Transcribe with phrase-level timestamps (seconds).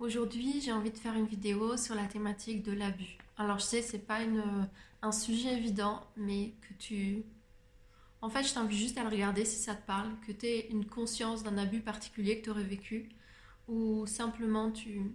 [0.00, 3.16] Aujourd'hui, j'ai envie de faire une vidéo sur la thématique de l'abus.
[3.38, 4.68] Alors, je sais, c'est pas une,
[5.02, 7.22] un sujet évident, mais que tu.
[8.20, 10.68] En fait, je t'invite juste à le regarder si ça te parle, que tu aies
[10.70, 13.08] une conscience d'un abus particulier que tu aurais vécu,
[13.68, 15.14] ou simplement tu,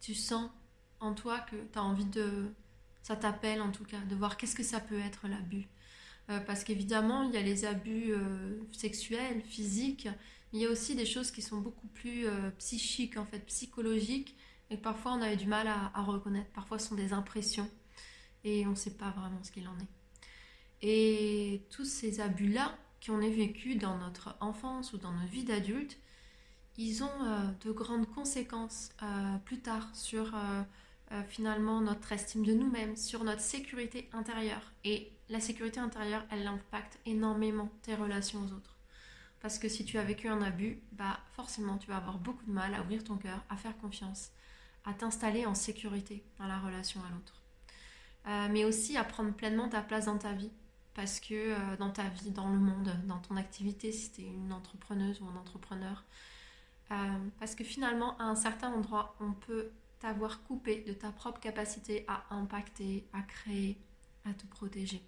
[0.00, 0.50] tu sens
[0.98, 2.50] en toi que tu as envie de.
[3.02, 5.68] Ça t'appelle en tout cas, de voir qu'est-ce que ça peut être l'abus.
[6.28, 10.08] Euh, parce qu'évidemment, il y a les abus euh, sexuels, physiques,
[10.56, 14.36] il y a aussi des choses qui sont beaucoup plus euh, psychiques, en fait, psychologiques,
[14.70, 16.50] et que parfois on a du mal à, reconnaître.
[16.50, 17.70] Parfois, ce sont des impressions,
[18.44, 19.88] et on ne sait pas vraiment ce qu'il en est.
[20.82, 25.98] Et tous ces abus-là qu'on ait vécu dans notre enfance ou dans notre vie d'adulte,
[26.76, 28.90] ils ont de grandes conséquences
[29.44, 30.34] plus tard sur
[31.12, 34.72] euh, finalement notre estime de nous-mêmes, sur notre sécurité intérieure.
[34.84, 38.75] Et la sécurité intérieure, elle impacte énormément tes relations aux autres.
[39.46, 42.50] Parce que si tu as vécu un abus, bah forcément tu vas avoir beaucoup de
[42.50, 44.32] mal à ouvrir ton cœur, à faire confiance,
[44.84, 47.40] à t'installer en sécurité dans la relation à l'autre.
[48.26, 50.50] Euh, mais aussi à prendre pleinement ta place dans ta vie.
[50.94, 54.24] Parce que euh, dans ta vie, dans le monde, dans ton activité, si tu es
[54.24, 56.04] une entrepreneuse ou un entrepreneur,
[57.38, 62.04] parce que finalement, à un certain endroit, on peut t'avoir coupé de ta propre capacité
[62.08, 63.78] à impacter, à créer,
[64.24, 65.00] à te protéger.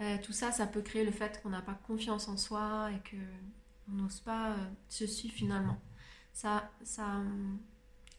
[0.00, 3.10] Euh, tout ça, ça peut créer le fait qu'on n'a pas confiance en soi et
[3.10, 5.78] qu'on n'ose pas euh, se suivre finalement.
[6.32, 7.54] Ça, ça euh,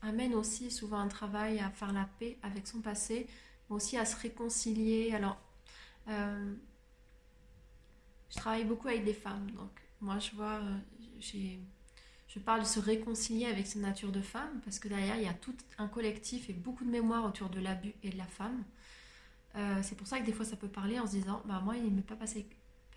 [0.02, 3.28] amène aussi souvent un travail à faire la paix avec son passé,
[3.70, 5.14] mais aussi à se réconcilier.
[5.14, 5.38] Alors,
[6.08, 9.70] je travaille beaucoup avec des femmes, donc
[10.02, 10.60] moi je vois,
[11.20, 11.60] j'ai
[12.34, 15.28] je parle de se réconcilier avec sa nature de femme, parce que derrière, il y
[15.28, 18.64] a tout un collectif et beaucoup de mémoire autour de l'abus et de la femme.
[19.56, 21.78] Euh, c'est pour ça que des fois, ça peut parler en se disant, bah moi,
[21.78, 22.48] il ne m'est pas passé,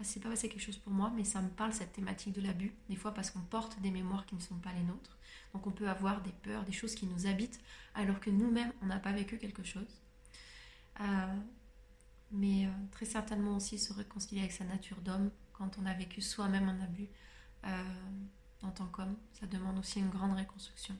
[0.03, 2.73] c'est pas passé quelque chose pour moi, mais ça me parle cette thématique de l'abus.
[2.89, 5.19] Des fois, parce qu'on porte des mémoires qui ne sont pas les nôtres.
[5.53, 7.61] Donc, on peut avoir des peurs, des choses qui nous habitent,
[7.95, 10.01] alors que nous-mêmes, on n'a pas vécu quelque chose.
[11.01, 11.05] Euh,
[12.31, 16.21] mais euh, très certainement aussi se réconcilier avec sa nature d'homme quand on a vécu
[16.21, 17.09] soi-même un abus
[18.63, 19.17] en tant qu'homme.
[19.33, 20.95] Ça demande aussi une grande reconstruction.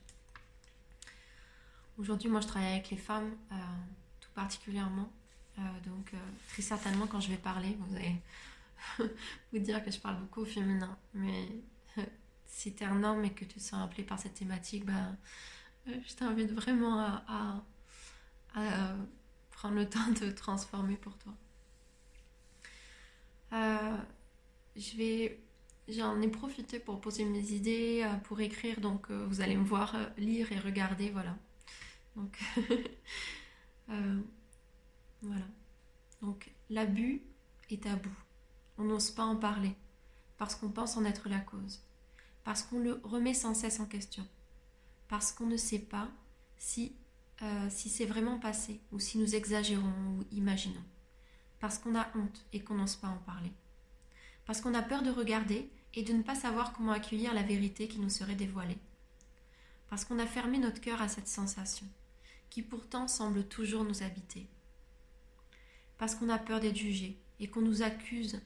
[1.97, 3.35] Aujourd'hui, moi, je travaille avec les femmes,
[4.19, 5.09] tout particulièrement.
[5.57, 6.17] Euh, donc, euh,
[6.49, 8.15] très certainement, quand je vais parler, vous allez
[9.53, 10.97] vous dire que je parle beaucoup au féminin.
[11.13, 11.49] Mais
[12.45, 15.17] si tu es un homme et que tu te sens appelé par cette thématique, ben,
[15.87, 17.63] je t'invite vraiment à,
[19.51, 21.33] prendre le temps de transformer pour toi.
[24.75, 25.45] je vais
[25.87, 29.63] J'en ai profité pour poser mes idées, euh, pour écrire, donc euh, vous allez me
[29.63, 31.37] voir euh, lire et regarder, voilà.
[32.15, 32.39] Donc,
[35.25, 35.45] voilà.
[36.21, 37.21] Donc, l'abus
[37.69, 38.09] est tabou.
[38.77, 39.75] On n'ose pas en parler
[40.37, 41.81] parce qu'on pense en être la cause,
[42.43, 44.27] parce qu'on le remet sans cesse en question,
[45.07, 46.09] parce qu'on ne sait pas
[46.57, 46.93] si,
[47.69, 50.83] si c'est vraiment passé ou si nous exagérons ou imaginons,
[51.59, 53.53] parce qu'on a honte et qu'on n'ose pas en parler
[54.45, 57.87] parce qu'on a peur de regarder et de ne pas savoir comment accueillir la vérité
[57.87, 58.77] qui nous serait dévoilée.
[59.89, 61.87] Parce qu'on a fermé notre cœur à cette sensation,
[62.49, 64.47] qui pourtant semble toujours nous habiter.
[65.97, 68.41] Parce qu'on a peur d'être jugé et qu'on nous accuse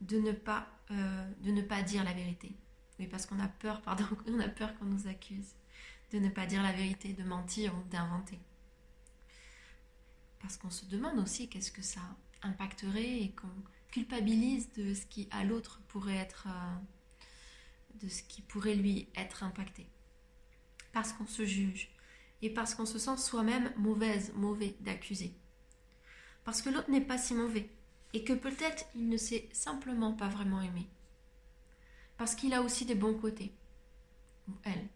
[0.00, 2.56] de ne pas, euh, dire la vérité.
[2.98, 5.54] Oui, parce qu'on a peur, pardon, on a peur qu'on nous accuse
[6.12, 8.38] de ne pas dire la vérité, de mentir ou d'inventer.
[10.40, 12.02] Parce qu'on se demande aussi qu'est-ce que ça
[12.42, 13.48] impacterait et qu'on
[13.90, 16.74] culpabilise de ce qui à l'autre pourrait être euh,
[18.02, 19.88] de ce qui pourrait lui être impacté
[20.94, 21.90] parce qu'on se juge
[22.40, 25.34] et parce qu'on se sent soi-même mauvaise, mauvais d'accuser
[26.44, 27.70] parce que l'autre n'est pas si mauvais
[28.12, 30.88] et que peut-être il ne s'est simplement pas vraiment aimé
[32.16, 33.52] parce qu'il a aussi des bons côtés
[34.48, 34.88] ou elle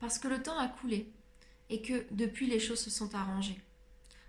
[0.00, 1.10] parce que le temps a coulé
[1.70, 3.60] et que depuis les choses se sont arrangées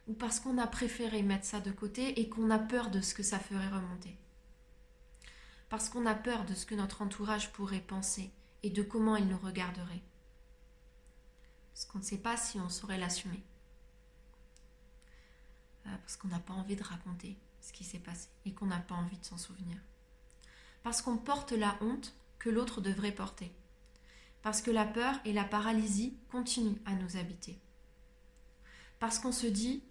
[0.10, 3.14] ou parce qu'on a préféré mettre ça de côté et qu'on a peur de ce
[3.14, 4.18] que ça ferait remonter.
[5.70, 8.32] Parce qu'on a peur de ce que notre entourage pourrait penser
[8.64, 10.02] et de comment il nous regarderait.
[11.72, 13.44] Parce qu'on ne sait pas si on saurait l'assumer.
[15.86, 18.80] Euh, parce qu'on n'a pas envie de raconter ce qui s'est passé et qu'on n'a
[18.80, 19.78] pas envie de s'en souvenir.
[20.84, 23.52] Parce qu'on porte la honte que l'autre devrait porter.
[24.42, 27.60] Parce que la peur et la paralysie continuent à nous habiter.
[29.00, 29.84] Parce qu'on se dit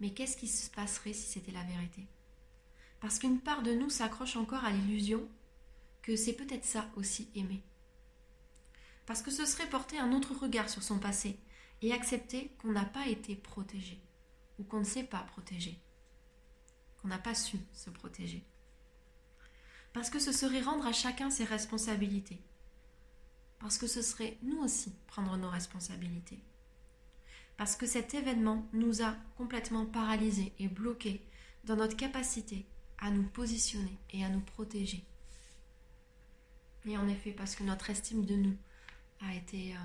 [0.00, 2.06] mais qu'est-ce qui se passerait si c'était la vérité?
[3.00, 5.28] Parce qu'une part de nous s'accroche encore à l'illusion
[6.02, 7.62] que c'est peut-être ça aussi aimer.
[9.06, 11.38] Parce que ce serait porter un autre regard sur son passé
[11.82, 14.00] et accepter qu'on n'a pas été protégé
[14.64, 15.78] qu'on ne s'est pas protégé,
[17.00, 18.44] qu'on n'a pas su se protéger.
[19.92, 22.40] Parce que ce serait rendre à chacun ses responsabilités.
[23.58, 26.40] Parce que ce serait nous aussi prendre nos responsabilités.
[27.56, 31.24] Parce que cet événement nous a complètement paralysés et bloqués
[31.64, 32.66] dans notre capacité
[32.98, 35.04] à nous positionner et à nous protéger.
[36.86, 38.56] Et en effet, parce que notre estime de nous
[39.20, 39.78] a été euh,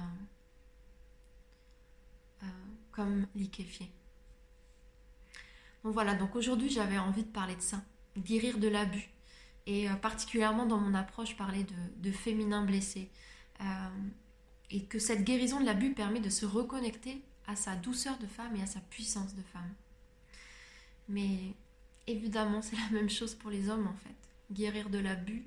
[2.44, 2.48] euh,
[2.92, 3.92] comme liquéfiée.
[5.92, 7.82] Voilà, donc aujourd'hui j'avais envie de parler de ça,
[8.18, 9.10] guérir de l'abus.
[9.66, 11.66] Et euh, particulièrement dans mon approche, parler
[11.98, 13.10] de, féminin blessé.
[14.70, 18.56] et que cette guérison de l'abus permet de se reconnecter à sa douceur de femme
[18.56, 19.74] et à sa puissance de femme.
[21.10, 21.54] Mais
[22.06, 24.16] évidemment, c'est la même chose pour les hommes en fait.
[24.52, 25.46] Guérir de l'abus,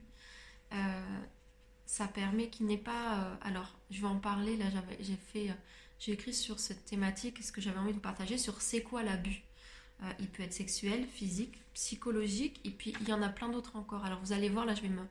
[1.90, 3.18] ça permet qu'il n'ait pas.
[3.18, 4.56] Euh, alors, je vais en parler.
[4.56, 4.66] Là,
[5.00, 5.54] j'ai fait, euh,
[5.98, 9.42] j'ai écrit sur cette thématique, ce que j'avais envie de partager sur c'est quoi l'abus.
[10.02, 13.76] Euh, il peut être sexuel, physique, psychologique, et puis il y en a plein d'autres
[13.76, 14.04] encore.
[14.04, 15.02] Alors, vous allez voir, là, je vais me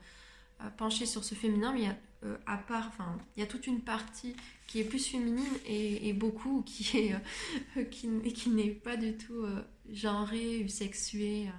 [0.78, 1.98] pencher sur ce féminin, mais il y a,
[2.46, 4.36] à part, enfin, il y a toute une partie
[4.68, 7.16] qui est plus féminine et, beaucoup qui est
[7.92, 9.46] qui, qui n'est pas du tout
[9.90, 11.50] genrée ou sexuée.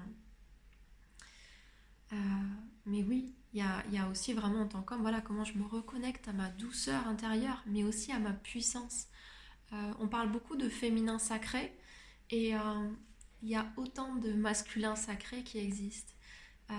[2.84, 6.28] mais oui, il y a, aussi vraiment en tant qu'homme, voilà comment je me reconnecte
[6.28, 9.06] à ma douceur intérieure, mais aussi à ma puissance.
[9.72, 11.72] Euh, on parle beaucoup de féminin sacré
[12.30, 12.88] et euh,
[13.42, 16.12] il y a autant de masculin sacré qui existent.
[16.70, 16.74] Euh,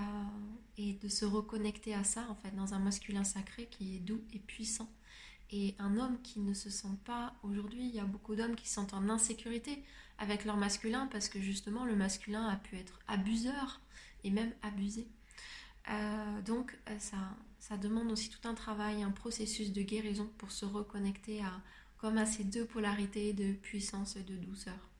[0.78, 4.22] et de se reconnecter à ça, en fait, dans un masculin sacré qui est doux
[4.32, 4.90] et puissant.
[5.50, 8.68] Et un homme qui ne se sent pas, aujourd'hui, il y a beaucoup d'hommes qui
[8.70, 9.84] sentent en insécurité
[10.16, 13.80] avec leur masculin parce que justement le masculin a pu être abuseur
[14.24, 15.06] et même abusé.
[15.90, 20.64] Euh, donc euh, ça, demande aussi tout un travail, un processus de guérison pour se
[20.64, 21.42] reconnecter
[21.98, 24.91] comme à ces deux polarités de puissance et de douceur.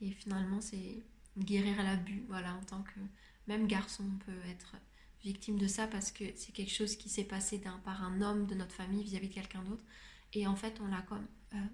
[0.00, 1.02] Et finalement, c'est
[1.36, 2.24] guérir l'abus.
[2.28, 3.00] Voilà, en tant que
[3.46, 4.76] même garçon, peut être
[5.22, 8.54] victime de ça parce que c'est quelque chose qui s'est passé par un homme de
[8.54, 9.84] notre famille vis-à-vis de quelqu'un d'autre.
[10.32, 11.66] Et en fait, on l'a comme, euh,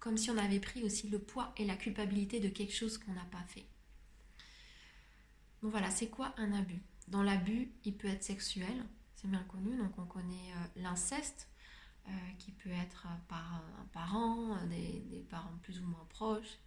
[0.00, 3.12] comme si on avait pris aussi le poids et la culpabilité de quelque chose qu'on
[3.12, 3.66] n'a pas fait.
[5.62, 6.82] Donc voilà, c'est quoi un abus?
[7.08, 8.84] Dans l'abus, il peut être sexuel,
[9.16, 11.48] c'est bien connu, donc on connaît euh, l'inceste,
[12.06, 16.58] euh, qui peut être par un parent, des, parents plus ou moins proches,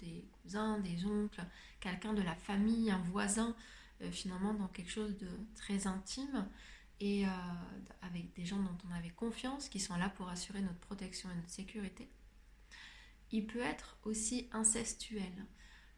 [0.00, 1.44] des cousins, des oncles,
[1.80, 3.54] quelqu'un de la famille, un voisin,
[4.02, 6.48] euh, finalement dans quelque chose de très intime
[6.98, 7.26] et
[8.00, 11.34] avec des gens dont on avait confiance, qui sont là pour assurer notre protection et
[11.34, 12.08] notre sécurité.
[13.32, 15.44] Il peut être aussi incestuel.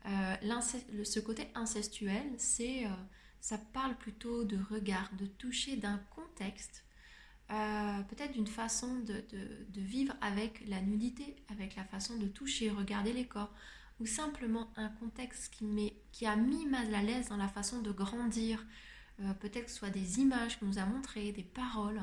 [0.04, 2.84] ce côté incestuel, c'est
[3.40, 6.84] ça parle plutôt de regard, de toucher d'un contexte,
[7.50, 9.24] euh, peut-être d'une façon de,
[9.74, 13.52] vivre avec la nudité, avec la façon de toucher, regarder les corps,
[14.00, 15.52] ou simplement un contexte
[16.12, 18.64] qui, a mis mal à l'aise dans la façon de grandir,
[19.20, 22.02] euh, peut-être que ce soit des images qu'on nous a montrées, des paroles.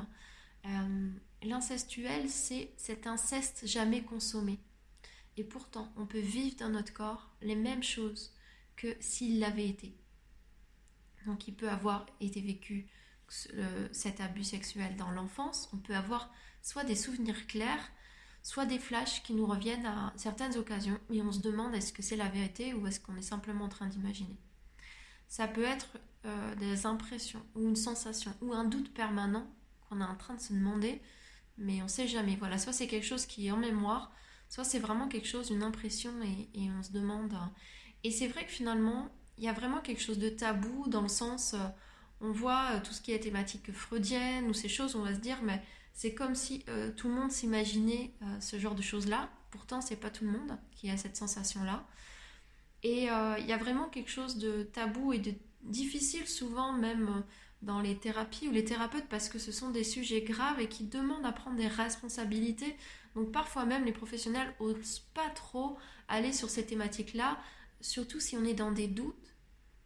[0.66, 1.10] Euh,
[1.42, 4.58] l'incestuel, c'est cet inceste jamais consommé.
[5.36, 8.34] Et pourtant, on peut vivre dans notre corps les mêmes choses
[8.74, 9.94] que s'il l'avait été.
[11.26, 12.86] Donc il peut avoir été vécu
[13.28, 15.68] cet abus sexuel dans l'enfance.
[15.72, 16.30] On peut avoir
[16.62, 17.90] soit des souvenirs clairs,
[18.42, 22.02] soit des flashs qui nous reviennent à certaines occasions et on se demande est-ce que
[22.02, 24.36] c'est la vérité ou est-ce qu'on est simplement en train d'imaginer.
[25.28, 29.46] Ça peut être euh, des impressions ou une sensation ou un doute permanent
[29.88, 31.00] qu'on est en train de se demander,
[31.58, 32.36] mais on ne sait jamais.
[32.36, 34.12] Voilà, soit c'est quelque chose qui est en mémoire,
[34.48, 37.32] soit c'est vraiment quelque chose, une impression et, on se demande.
[37.32, 37.46] Euh,
[38.04, 41.08] et c'est vrai que finalement, il y a vraiment quelque chose de tabou dans le
[41.08, 41.58] sens, euh,
[42.20, 45.20] on voit euh, tout ce qui est thématique freudienne ou ces choses, on va se
[45.20, 49.30] dire, mais c'est comme si euh, tout le monde s'imaginait ce genre de choses-là.
[49.50, 51.86] Pourtant, c'est pas tout le monde qui a cette sensation-là.
[52.82, 55.32] Et il y a vraiment quelque chose de tabou et de
[55.62, 57.24] difficile souvent même
[57.62, 60.84] dans les thérapies ou les thérapeutes parce que ce sont des sujets graves et qui
[60.84, 62.76] demandent à prendre des responsabilités.
[63.16, 67.38] Donc parfois même les professionnels n'osent pas trop aller sur ces thématiques-là
[67.80, 69.25] surtout si on est dans des doutes,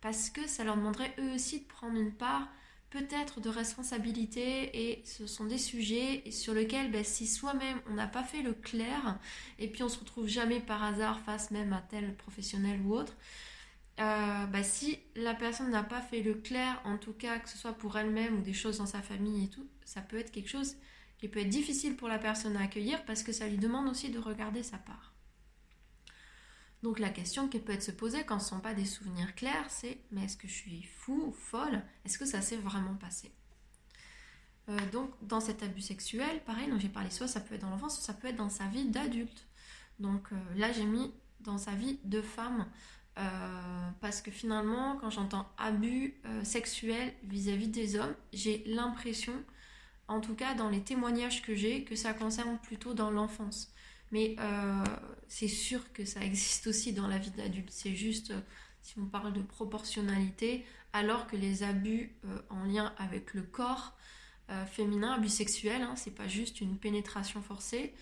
[0.00, 2.48] parce que ça leur demanderait eux aussi de prendre une part
[2.90, 8.08] peut-être de responsabilité et ce sont des sujets sur lesquels ben, si soi-même on n'a
[8.08, 9.18] pas fait le clair
[9.58, 13.16] et puis on se retrouve jamais par hasard face même à tel professionnel ou autre,
[14.00, 17.58] euh, ben, si la personne n'a pas fait le clair, en tout cas que ce
[17.58, 20.48] soit pour elle-même ou des choses dans sa famille et tout, ça peut être quelque
[20.48, 20.76] chose
[21.18, 24.10] qui peut être difficile pour la personne à accueillir parce que ça lui demande aussi
[24.10, 25.12] de regarder sa part.
[26.82, 29.34] Donc la question qui peut être se poser quand ce ne sont pas des souvenirs
[29.34, 31.82] clairs, c'est mais est-ce que je suis fou ou folle?
[32.04, 33.30] Est-ce que ça s'est vraiment passé?
[34.68, 37.96] Euh, Donc dans cet abus sexuel, pareil, j'ai parlé soit ça peut être dans l'enfance,
[37.96, 39.46] soit ça peut être dans sa vie d'adulte.
[39.98, 42.66] Donc euh, là j'ai mis dans sa vie de femme.
[43.18, 49.34] Euh, parce que finalement, quand j'entends abus sexuel vis-à-vis des hommes, j'ai l'impression,
[50.08, 53.74] en tout cas dans les témoignages que j'ai, que ça concerne plutôt dans l'enfance.
[54.12, 54.84] Mais euh,
[55.28, 57.70] c'est sûr que ça existe aussi dans la vie d'adulte.
[57.70, 58.40] C'est juste, euh,
[58.82, 62.12] si on parle de proportionnalité, alors que les abus
[62.48, 63.96] en lien avec le corps
[64.66, 67.94] féminin, abus sexuels, hein, c'est pas juste une pénétration forcée.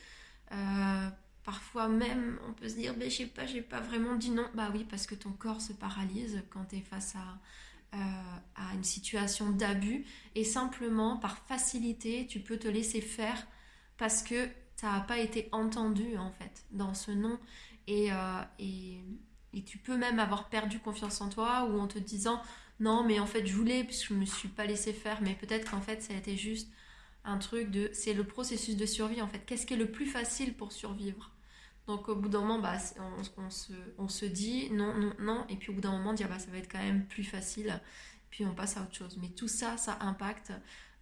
[1.48, 4.44] Parfois même, on peut se dire, je sais pas, j'ai pas vraiment dit non.
[4.52, 8.74] Bah oui, parce que ton corps se paralyse quand tu es face à, euh, à
[8.74, 10.04] une situation d'abus.
[10.34, 13.46] Et simplement, par facilité, tu peux te laisser faire
[13.96, 14.46] parce que
[14.78, 17.10] ça n'a pas été entendu, en fait, dans ce.
[17.88, 19.00] Et, euh, et,
[19.52, 22.40] et, tu peux même avoir perdu confiance en toi ou en te disant,
[22.78, 25.20] non, mais en fait, je voulais puisque je me suis pas laissé faire.
[25.20, 26.68] Mais peut-être qu'en fait, ça a été juste
[27.24, 27.90] un truc de...
[27.92, 29.40] C'est le processus de survie, en fait.
[29.40, 31.32] Qu'est-ce qui est le plus facile pour survivre?
[31.88, 32.76] Donc au bout d'un moment, bah,
[33.38, 36.50] on, se, dit non, non, non, et puis au bout d'un moment, dire bah, ça
[36.50, 37.80] va être quand même plus facile,
[38.28, 39.16] puis on passe à autre chose.
[39.22, 40.52] Mais tout ça, ça impacte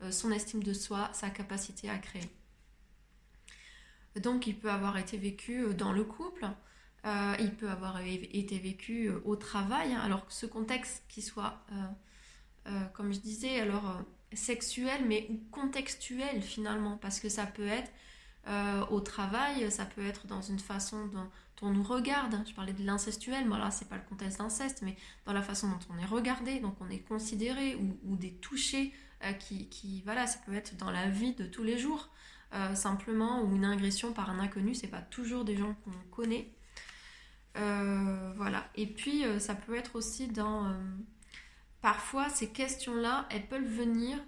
[0.03, 2.31] euh, son estime de soi, sa capacité à créer.
[4.21, 6.47] Donc il peut avoir été vécu euh, dans le couple,
[7.05, 10.01] euh, il peut avoir été vécu au travail, hein.
[10.01, 11.65] alors que ce contexte qui soit,
[12.95, 17.93] comme je disais, alors sexuel, mais contextuel finalement, parce que ça peut être
[18.49, 21.29] euh, au travail, ça peut être dans une façon dont,
[21.63, 22.37] on nous regarde.
[22.47, 24.95] Je parlais de l'incestuel, mais là, c'est pas le contexte d'inceste, mais
[25.25, 28.93] dans la façon dont on est regardé, donc on est considéré, ou, des touchés
[29.25, 32.11] euh, qui, voilà, ça peut être dans la vie de tous les jours,
[32.55, 36.53] euh, simplement, ou une agression par un inconnu, c'est pas toujours des gens qu'on connaît.
[37.55, 38.69] voilà.
[38.75, 40.75] Et puis, ça peut être aussi dans.
[41.81, 44.19] parfois, ces questions-là, elles peuvent venir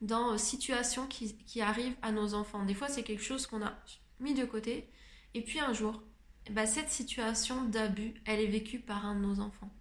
[0.00, 2.64] dans euh, situations qui, qui, arrivent à nos enfants.
[2.64, 3.74] Des fois, c'est quelque chose qu'on a
[4.20, 4.88] mis de côté.
[5.34, 6.02] Et puis un jour,
[6.50, 9.72] bah, cette situation d'abus, elle est vécue par un de nos enfants.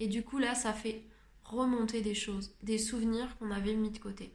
[0.00, 1.04] Et du coup, là, ça fait
[1.44, 4.32] remonter des choses, des souvenirs qu'on avait mis de côté.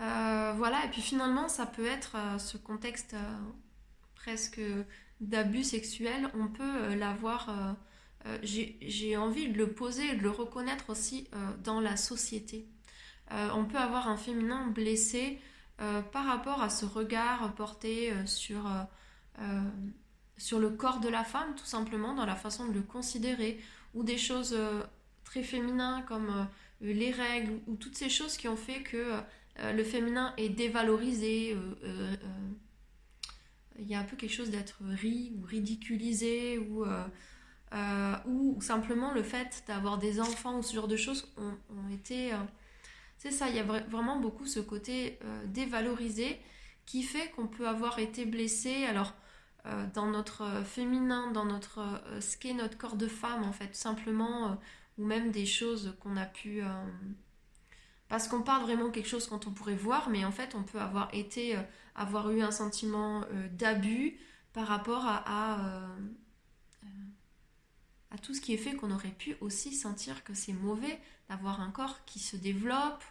[0.00, 3.14] Euh, voilà, et puis finalement, ça peut être euh, ce contexte
[4.14, 4.60] presque
[5.20, 7.76] d'abus sexuel, on peut l'avoir,
[8.42, 11.28] j'ai envie de le poser et de le reconnaître aussi
[11.62, 12.68] dans la société.
[13.32, 15.38] Euh, on peut avoir un féminin blessé
[15.80, 18.70] euh, par rapport à ce regard porté euh, sur,
[20.36, 23.60] sur le corps de la femme, tout simplement, dans la façon de le considérer,
[23.94, 24.56] ou des choses
[25.24, 26.48] très féminines comme
[26.80, 29.14] les règles, ou toutes ces choses qui ont fait que
[29.58, 31.56] le féminin est dévalorisé.
[33.78, 36.84] il y a un peu quelque chose d'être ri ou ridiculisé ou,
[38.60, 42.32] simplement le fait d'avoir des enfants ou ce genre de choses ont été
[43.22, 46.40] c'est ça, il y a vraiment beaucoup ce côté euh, dévalorisé
[46.86, 48.84] qui fait qu'on peut avoir été blessé.
[48.84, 49.14] Alors,
[49.64, 53.76] euh, dans notre euh, féminin, dans notre ce qu'est notre corps de femme, en fait,
[53.76, 54.58] simplement,
[54.98, 56.62] ou même des choses qu'on a pu.
[58.12, 60.78] Parce qu'on parle vraiment quelque chose quand on pourrait voir, mais en fait, on peut
[60.78, 61.56] avoir été,
[61.94, 64.18] avoir eu un sentiment d'abus
[64.52, 65.88] par rapport à
[68.12, 71.60] à tout ce qui est fait qu'on aurait pu aussi sentir que c'est mauvais d'avoir
[71.60, 73.02] un corps qui se développe,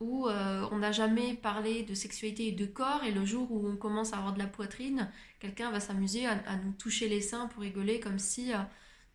[0.00, 3.68] où euh, on n'a jamais parlé de sexualité et de corps, et le jour où
[3.68, 5.10] on commence à avoir de la poitrine,
[5.40, 8.58] quelqu'un va s'amuser à, nous toucher les seins pour rigoler, comme si euh,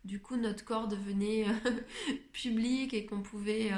[0.04, 1.70] du coup notre corps devenait euh,
[2.32, 3.72] public et qu'on pouvait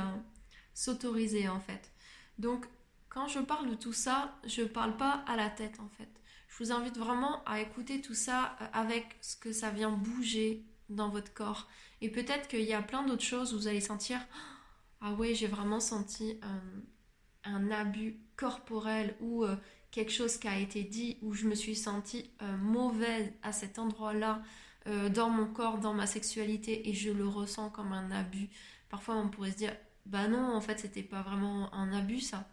[0.74, 1.92] s'autoriser en fait.
[2.38, 2.66] Donc
[3.08, 6.08] quand je parle de tout ça, je parle pas à la tête en fait.
[6.48, 11.08] Je vous invite vraiment à écouter tout ça avec ce que ça vient bouger dans
[11.08, 11.68] votre corps.
[12.00, 14.20] Et peut-être qu'il y a plein d'autres choses où vous allez sentir
[15.00, 16.38] Ah ouais, j'ai vraiment senti
[17.44, 19.56] un, abus corporel ou euh,
[19.90, 23.78] quelque chose qui a été dit où je me suis sentie euh, mauvaise à cet
[23.78, 24.42] endroit-là
[24.86, 28.48] euh, dans mon corps, dans ma sexualité et je le ressens comme un abus.
[28.88, 32.48] Parfois on pourrait se dire Bah non, en fait, c'était pas vraiment un abus ça.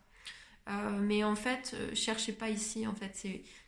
[1.02, 2.88] mais en fait, cherchez pas ici.
[2.88, 3.14] En fait,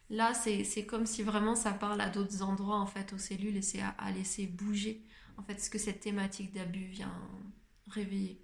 [0.10, 3.62] Là, c'est comme si vraiment ça parle à d'autres endroits, en fait, aux cellules, et
[3.64, 5.04] c'est à, laisser bouger,
[5.38, 7.14] en fait, ce que cette thématique d'abus vient
[7.88, 8.40] réveiller.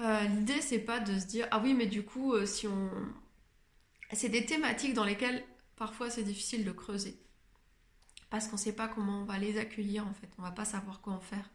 [0.00, 2.90] Euh, L'idée, c'est pas de se dire, ah oui, mais du coup, euh, si on...
[4.12, 5.42] C'est des thématiques dans lesquelles,
[5.76, 7.18] parfois, c'est difficile de creuser.
[8.28, 10.28] Parce qu'on sait pas comment on va les accueillir, en fait.
[10.38, 11.48] On va pas savoir quoi en faire.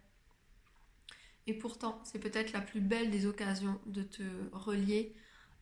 [1.50, 5.16] Et pourtant, c'est peut-être la plus belle des occasions de te relier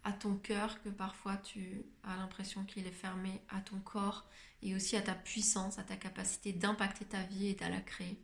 [0.04, 4.28] à ton cœur que parfois tu as l'impression qu'il est fermé à ton corps
[4.62, 8.20] et aussi à ta puissance, à ta capacité d'impacter ta vie et de la créer.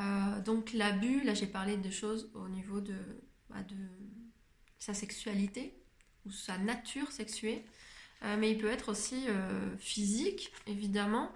[0.00, 2.96] Euh, donc l'abus, là j'ai parlé de choses au niveau de,
[3.48, 3.58] bah,
[4.80, 5.80] sa sexualité
[6.26, 7.64] ou sa nature sexuée,
[8.24, 11.30] euh, mais il peut être aussi euh, physique évidemment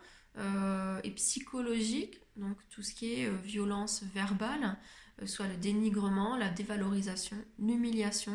[1.04, 4.76] et psychologique, donc tout ce qui est violence verbale,
[5.24, 8.34] soit le dénigrement, la dévalorisation, l'humiliation.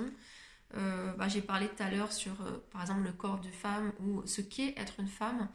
[0.74, 2.36] Bah, j'ai parlé tout à l'heure sur,
[2.72, 5.50] par exemple, le corps de femme ou ce qu'est être une femme.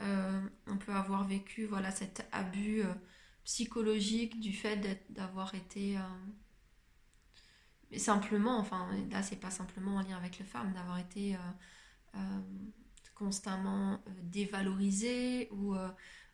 [0.00, 2.82] on peut avoir vécu voilà, cet abus
[3.44, 4.76] psychologique du fait
[5.10, 5.96] d'avoir été
[7.96, 11.36] simplement, enfin là c'est pas simplement en lien avec les femmes, d'avoir été
[13.18, 15.88] constamment euh, dévalorisée ou, euh,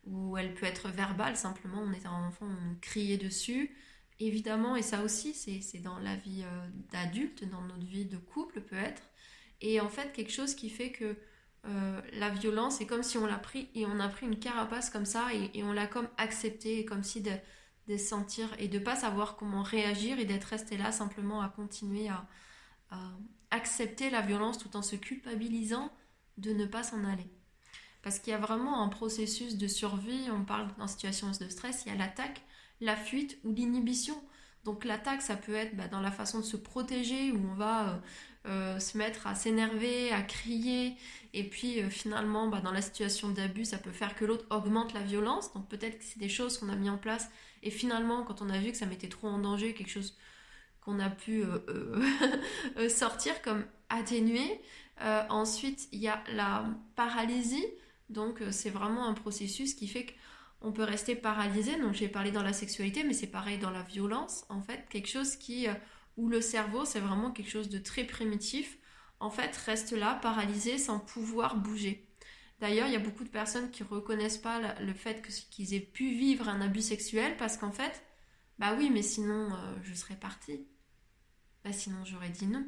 [0.05, 3.75] ou elle peut être verbale, simplement on est un enfant, on criait dessus.
[4.19, 8.61] Évidemment, et ça aussi, c'est dans la vie euh, d'adulte, dans notre vie de couple
[8.61, 9.01] peut-être.
[9.61, 11.17] Et en fait, quelque chose qui fait que
[12.13, 15.05] la violence, c'est comme si on l'a pris et on a pris une carapace comme
[15.05, 19.63] ça et, on l'a comme accepté, comme si de, sentir et de pas savoir comment
[19.63, 22.27] réagir et d'être resté là simplement à continuer à,
[23.51, 25.91] accepter la violence tout en se culpabilisant
[26.37, 27.29] de ne pas s'en aller.
[28.05, 31.85] Parce qu'il y a vraiment un processus de survie, on parle dans situation de stress,
[31.85, 32.43] il y a l'attaque,
[32.79, 34.13] la fuite ou l'inhibition.
[34.63, 37.89] Donc l'attaque, ça peut être bah, dans la façon de se protéger, où on va
[37.89, 37.97] euh,
[38.45, 40.93] euh, se mettre à s'énerver, à crier,
[41.33, 44.93] et puis euh, finalement, bah, dans la situation d'abus, ça peut faire que l'autre augmente
[44.93, 45.51] la violence.
[45.53, 47.31] Donc peut-être que c'est des choses qu'on a mis en place,
[47.63, 50.15] et finalement, quand on a vu que ça mettait trop en danger, quelque chose
[50.79, 51.43] qu'on a pu
[52.87, 54.61] sortir comme atténuer,
[55.01, 57.65] ensuite, il y a la paralysie.
[58.09, 60.07] Donc, euh, c'est vraiment un processus qui fait
[60.59, 61.79] qu'on peut rester paralysé.
[61.79, 64.87] Donc, j'ai parlé dans la sexualité, mais c'est pareil dans la violence, en fait.
[64.89, 65.73] Quelque chose qui, euh,
[66.17, 68.77] où le cerveau, c'est vraiment quelque chose de très primitif,
[69.19, 72.07] en fait, reste là, paralysé, sans pouvoir bouger.
[72.59, 76.11] D'ailleurs, il y a beaucoup de personnes qui reconnaissent pas le fait qu'ils aient pu
[76.11, 78.03] vivre un abus sexuel parce qu'en fait,
[78.59, 79.49] bah oui, mais sinon,
[79.83, 80.65] je serais partie.
[81.65, 82.65] Bah sinon, j'aurais dit non.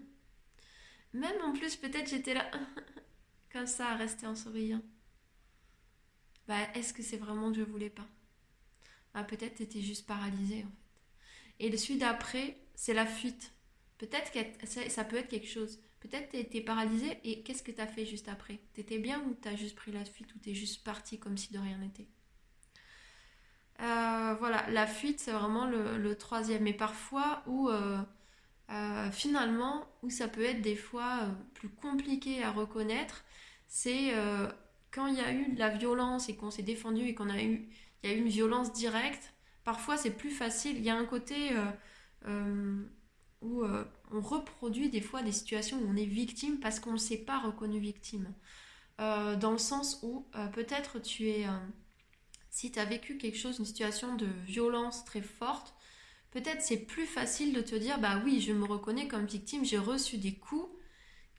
[1.14, 2.50] Même en plus, peut-être j'étais là,
[3.54, 4.82] comme ça, à rester en souriant.
[6.48, 8.08] Bah, est-ce que c'est vraiment je voulais pas?
[9.14, 11.66] Bah, peut-être t'étais juste paralysée, en fait.
[11.66, 13.54] Et le suite d'après, c'est la fuite.
[13.98, 15.80] Peut-être que ça, peut être quelque chose.
[16.00, 18.60] Peut-être t'es paralysée et qu'est-ce que t'as fait juste après?
[18.74, 21.58] T'étais bien ou t'as juste pris la fuite ou t'es juste parti comme si de
[21.60, 22.08] rien n'était?
[23.82, 26.68] Euh, Voilà, la fuite, c'est vraiment le, troisième.
[26.68, 27.70] Et parfois, où...
[27.70, 28.00] Euh,
[28.70, 31.22] euh, finalement, où ça peut être des fois
[31.54, 33.24] plus compliqué à reconnaître,
[33.68, 34.14] c'est
[34.98, 37.40] quand il y a eu de la violence et qu'on s'est défendu et qu'on a
[37.42, 37.70] eu,
[38.04, 39.32] il y a eu une violence directe.
[39.64, 40.76] Parfois, c'est plus facile.
[40.78, 41.52] Il y a un côté
[43.42, 47.20] où on reproduit des fois des situations où on est victime parce qu'on ne s'est
[47.20, 48.34] pas reconnu victime.
[48.98, 51.46] dans le sens où peut-être tu es,
[52.50, 55.76] si tu as vécu quelque chose, une situation de violence très forte,
[56.32, 59.78] peut-être c'est plus facile de te dire bah oui, je me reconnais comme victime, j'ai
[59.78, 60.70] reçu des coups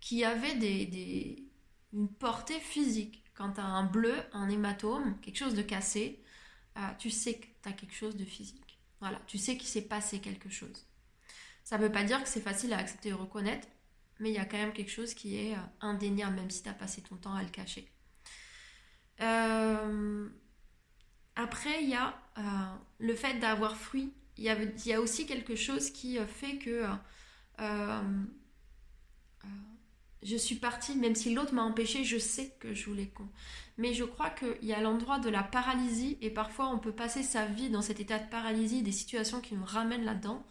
[0.00, 1.48] qui avaient des,
[1.92, 3.24] une portée physique.
[3.38, 6.20] Quand tu as un bleu, un hématome, quelque chose de cassé,
[6.76, 8.80] euh, tu sais que tu as quelque chose de physique.
[8.98, 10.88] Voilà, tu sais qu'il s'est passé quelque chose.
[11.62, 13.68] Ça ne veut pas dire que c'est facile à accepter et reconnaître,
[14.18, 16.68] mais il y a quand même quelque chose qui est euh, indéniable, même si tu
[16.68, 17.88] as passé ton temps à le cacher.
[19.20, 20.28] Euh,
[21.36, 22.20] après, il y a
[22.98, 26.84] le fait d'avoir fui il y, a, aussi quelque chose qui fait que
[30.22, 33.28] je suis partie, même si l'autre m'a empêché, je sais que je voulais con.
[33.76, 37.22] Mais je crois qu'il y a l'endroit de la paralysie, et parfois on peut passer
[37.22, 40.44] sa vie dans cet état de paralysie, des situations qui nous ramènent là-dedans,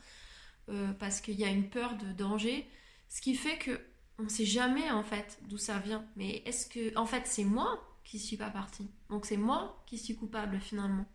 [1.00, 2.68] parce qu'il y a une peur de danger,
[3.10, 3.80] ce qui fait que
[4.20, 6.06] on ne sait jamais en fait d'où ça vient.
[6.16, 8.90] Mais est-ce que, en fait, c'est moi qui suis pas partie?
[9.10, 11.06] Donc c'est moi qui suis coupable finalement.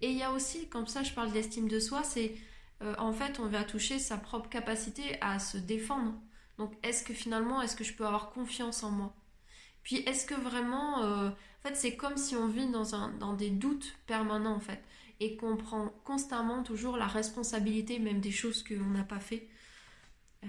[0.00, 2.34] Et il y a aussi, comme ça je parle d'estime de soi, c'est
[2.82, 6.14] euh, en fait on va toucher sa propre capacité à se défendre.
[6.58, 9.14] Donc est-ce que finalement, est-ce que je peux avoir confiance en moi?
[9.82, 13.96] Puis est-ce que vraiment, euh, en fait c'est comme si on vit dans, des doutes
[14.06, 14.82] permanents en fait,
[15.20, 19.48] et qu'on prend constamment toujours la responsabilité même des choses qu'on n'a pas fait.
[20.44, 20.48] Euh,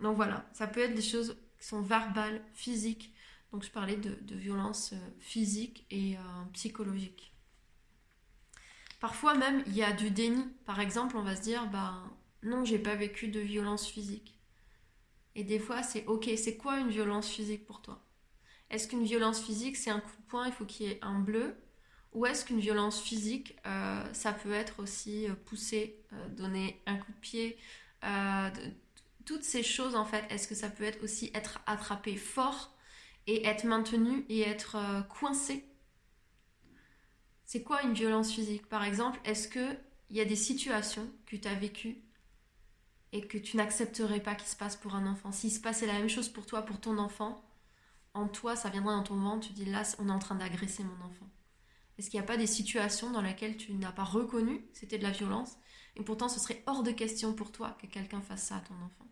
[0.00, 3.14] donc voilà, ça peut être des choses qui sont verbales, physiques.
[3.52, 6.16] Donc je parlais de, de violence physique et
[6.54, 7.32] psychologique.
[9.02, 10.44] Parfois même, il y a du déni.
[10.64, 12.04] Par exemple, on va se dire, bah
[12.44, 14.38] non, j'ai pas vécu de violence physique.
[15.34, 18.02] Et des fois, c'est ok, c'est quoi une violence physique pour toi?
[18.70, 21.20] Est-ce qu'une violence physique, c'est un coup de poing, il faut qu'il y ait un
[21.20, 21.56] bleu?
[22.12, 26.96] Ou est-ce qu'une violence physique, euh, ça peut être aussi euh, pousser, euh, donner un
[26.96, 27.58] coup de pied
[29.24, 32.74] Toutes ces choses, en fait, est-ce que ça peut être aussi être attrapé fort
[33.26, 34.76] et être maintenu et être
[35.08, 35.64] coincé?
[37.44, 38.66] C'est quoi une violence physique?
[38.68, 39.78] Par exemple, est-ce qu'il
[40.10, 42.02] y a des situations que tu as vécues
[43.12, 45.94] et que tu n'accepterais pas qu'il se passe pour un enfant S'il se passait la
[45.94, 47.44] même chose pour toi, pour ton enfant,
[48.14, 50.82] en toi, ça viendrait dans ton ventre, tu dis là, on est en train d'agresser
[50.82, 51.28] mon enfant.
[51.98, 54.98] Est-ce qu'il n'y a pas des situations dans lesquelles tu n'as pas reconnu que c'était
[54.98, 55.56] de la violence,
[55.96, 58.74] Et pourtant, ce serait hors de question pour toi que quelqu'un fasse ça à ton
[58.74, 59.06] enfant?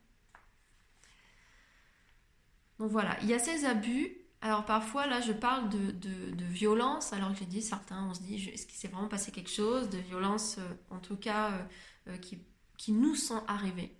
[2.79, 4.17] Donc voilà, il y a ces abus.
[4.41, 8.49] Alors parfois, là, je parle de, violence, alors que j'ai dit, certains, on se dit,
[8.49, 11.63] est-ce qu'il s'est vraiment passé quelque chose de violence, euh, en tout cas, euh,
[12.09, 12.39] euh, qui,
[12.81, 13.95] qui, nous sont arrivées.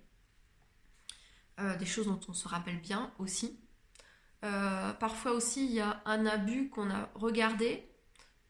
[1.79, 3.59] des choses dont on se rappelle bien aussi.
[4.41, 7.87] parfois aussi, il y a un abus qu'on a regardé,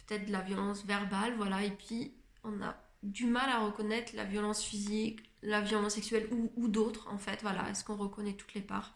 [0.06, 2.14] peut-être de la violence verbale, voilà, et puis
[2.44, 7.18] on a du mal à reconnaître la violence physique, la violence sexuelle ou, d'autres, en
[7.18, 8.96] fait, voilà, est-ce qu'on reconnaît toutes les parts?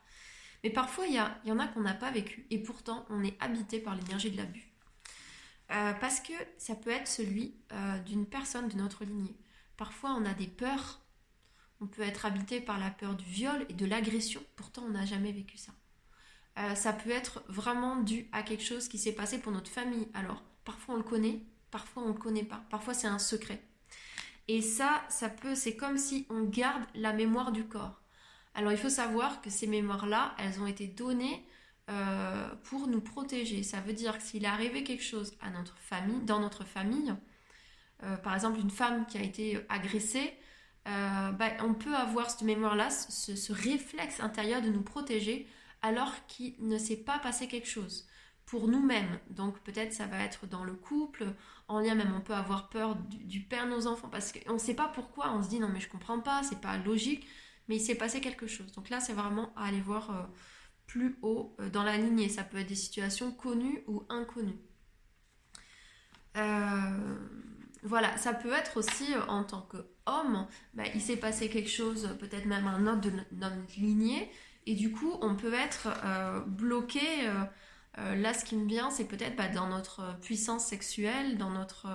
[0.64, 2.46] Mais parfois, il y, en a qu'on n'a pas vécu.
[2.50, 4.72] Et pourtant, on est habité par l'énergie de l'abus.
[5.72, 9.36] Euh, parce que ça peut être celui euh, d'une personne de notre lignée.
[9.78, 11.02] Parfois, on a des peurs.
[11.82, 14.42] On peut être habité par la peur du viol et de l'agression.
[14.56, 15.72] Pourtant, on n'a jamais vécu ça.
[16.58, 20.08] Euh, ça peut être vraiment dû à quelque chose qui s'est passé pour notre famille.
[20.14, 22.64] Alors, parfois on le connaît, parfois on ne le connaît pas.
[22.70, 23.62] Parfois, c'est un secret.
[24.48, 28.02] Et ça, ça peut, c'est comme si on garde la mémoire du corps.
[28.54, 31.46] Alors il faut savoir que ces mémoires-là, elles ont été données
[31.90, 33.64] euh, pour nous protéger.
[33.64, 37.14] Ça veut dire que s'il est arrivé quelque chose à notre famille, dans notre famille,
[38.04, 40.34] euh, par exemple une femme qui a été agressée,
[40.88, 45.48] euh, bah, on peut avoir cette mémoire-là, ce, réflexe intérieur de nous protéger
[45.82, 48.08] alors qu'il ne s'est pas passé quelque chose
[48.46, 49.20] pour nous-mêmes.
[49.30, 51.26] Donc peut-être ça va être dans le couple,
[51.68, 54.60] en lien même on peut avoir peur du, père de nos enfants parce qu'on ne
[54.60, 57.28] sait pas pourquoi, on se dit non mais je comprends pas, c'est pas logique
[57.68, 58.72] mais il s'est passé quelque chose.
[58.74, 60.24] Donc là, c'est vraiment à aller voir euh,
[60.88, 62.30] plus haut euh, dans la lignée.
[62.30, 64.60] Ça peut être des situations connues ou inconnues.
[66.38, 67.18] Euh,
[67.86, 72.46] voilà, ça peut être aussi en tant qu'homme, bah, il s'est passé quelque chose, peut-être
[72.46, 74.30] même un autre de notre lignée,
[74.66, 75.90] et du coup, on peut être
[76.48, 77.02] bloqué.
[77.96, 81.88] là, ce qui me vient, c'est peut-être bah, dans notre puissance sexuelle, dans notre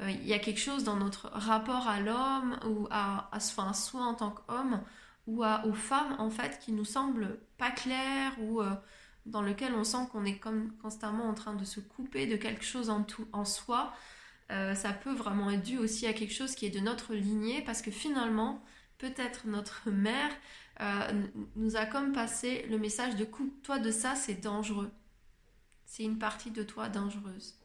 [0.00, 3.72] euh, il y a quelque chose dans notre rapport à l'homme ou à, à, enfin,
[3.72, 4.82] soi en tant qu'homme
[5.26, 8.70] ou aux femmes en fait qui nous semble pas clair ou euh,
[9.24, 10.40] dans lequel on sent qu'on est
[10.80, 12.90] constamment en train de se couper de quelque chose
[13.32, 13.92] en soi.
[14.52, 17.62] Euh, ça peut vraiment être dû aussi à quelque chose qui est de notre lignée
[17.62, 18.62] parce que finalement
[18.98, 20.30] peut-être notre mère
[21.56, 24.90] nous a comme passé le message de coupe-toi de ça, c'est dangereux.
[25.86, 27.58] C'est une partie de toi dangereuse.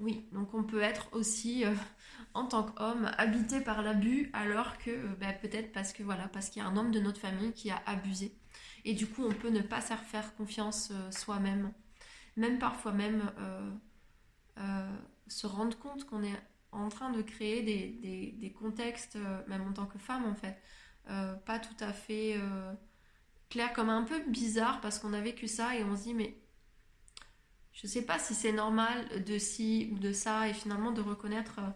[0.00, 1.72] Oui, donc on peut être aussi euh,
[2.34, 6.50] en tant qu'homme habité par l'abus alors que euh, bah, peut-être parce que voilà parce
[6.50, 8.36] qu'il y a un homme de notre famille qui a abusé
[8.84, 11.72] et du coup on peut ne pas faire confiance euh, soi-même,
[12.36, 13.22] même parfois même
[15.26, 16.40] se rendre compte qu'on est
[16.72, 20.56] en train de créer des, contextes même en tant que femme en fait
[21.44, 22.38] pas tout à fait
[23.50, 26.36] clair comme un peu bizarre parce qu'on a vécu ça et on se dit mais
[27.74, 31.58] je sais pas si c'est normal de ci ou de ça et finalement de reconnaître
[31.58, 31.70] euh,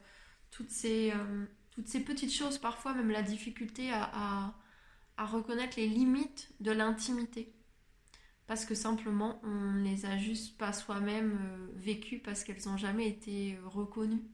[0.50, 4.54] toutes, ces, euh, toutes ces petites choses, parfois même la difficulté à,
[5.18, 7.52] reconnaître les limites de l'intimité.
[8.48, 12.76] Parce que simplement on ne les a juste pas soi-même euh, vécues parce qu'elles n'ont
[12.76, 14.24] jamais été reconnues.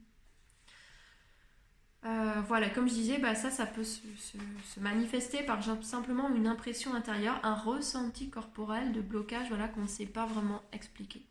[2.47, 7.39] voilà, comme je disais, bah, ça, ça peut se, manifester par simplement une impression intérieure,
[7.43, 11.25] un ressenti corporel de blocage voilà, qu'on ne sait pas vraiment expliquer.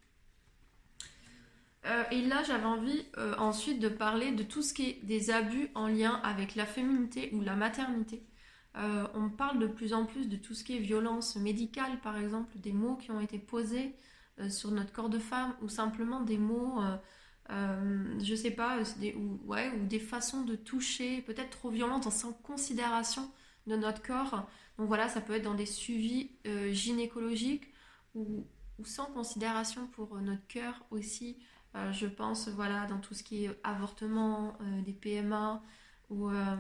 [1.86, 5.30] Euh, et là, j'avais envie euh, ensuite de parler de tout ce qui est des
[5.30, 8.22] abus en lien avec la féminité ou la maternité.
[8.76, 12.16] Euh, on parle de plus en plus de tout ce qui est violence médicale, par
[12.16, 13.94] exemple, des mots qui ont été posés
[14.48, 16.82] sur notre corps de femme ou simplement des mots,
[17.48, 22.32] je sais pas, des, ou, ouais, ou des façons de toucher, peut-être trop violentes, sans
[22.32, 23.30] considération
[23.68, 24.48] de notre corps.
[24.76, 26.32] Donc voilà, ça peut être dans des suivis
[26.72, 27.72] gynécologiques
[28.16, 28.44] ou,
[28.80, 31.36] ou, sans considération pour notre cœur aussi.
[31.76, 35.60] Euh, je pense, voilà, dans tout ce qui est avortement, euh, des PMA,
[36.08, 36.56] ou euh,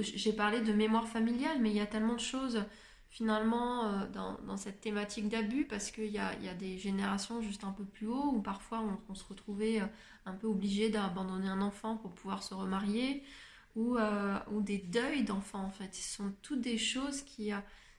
[0.00, 2.64] j'ai parlé de mémoire familiale, mais il y a tellement de choses
[3.08, 8.08] finalement dans, cette thématique d'abus parce qu'il y a, des générations juste un peu plus
[8.08, 9.80] haut où parfois on, se retrouvait
[10.26, 13.22] un peu obligé d'abandonner un enfant pour pouvoir se remarier
[13.74, 13.96] ou,
[14.50, 15.94] ou des deuils d'enfants en fait.
[15.94, 17.52] Ce sont toutes des choses qui...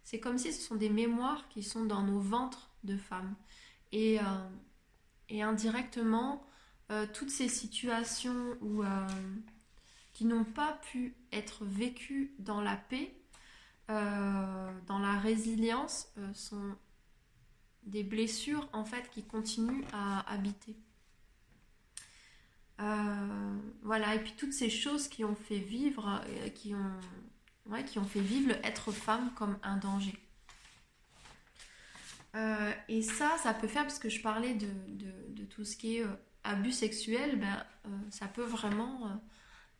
[0.04, 3.34] c'est comme si ce sont des mémoires qui sont dans nos ventres de femmes.
[3.91, 4.19] Et,
[5.30, 6.43] indirectement,
[6.91, 9.08] euh, toutes ces situations où, euh,
[10.17, 13.13] qui n'ont pas pu être vécues dans la paix,
[13.91, 16.75] euh, dans la résilience, sont
[17.84, 20.75] des blessures en fait qui continuent à habiter.
[23.84, 26.23] voilà, et puis toutes ces choses qui ont fait vivre,
[26.56, 30.17] qui ont, qui ont fait vivre être femme comme un danger.
[32.38, 34.67] Euh, et ça, ça peut faire, parce que je parlais de,
[35.49, 39.19] tout ce qui est euh, abus sexuel, ben, euh, ça peut vraiment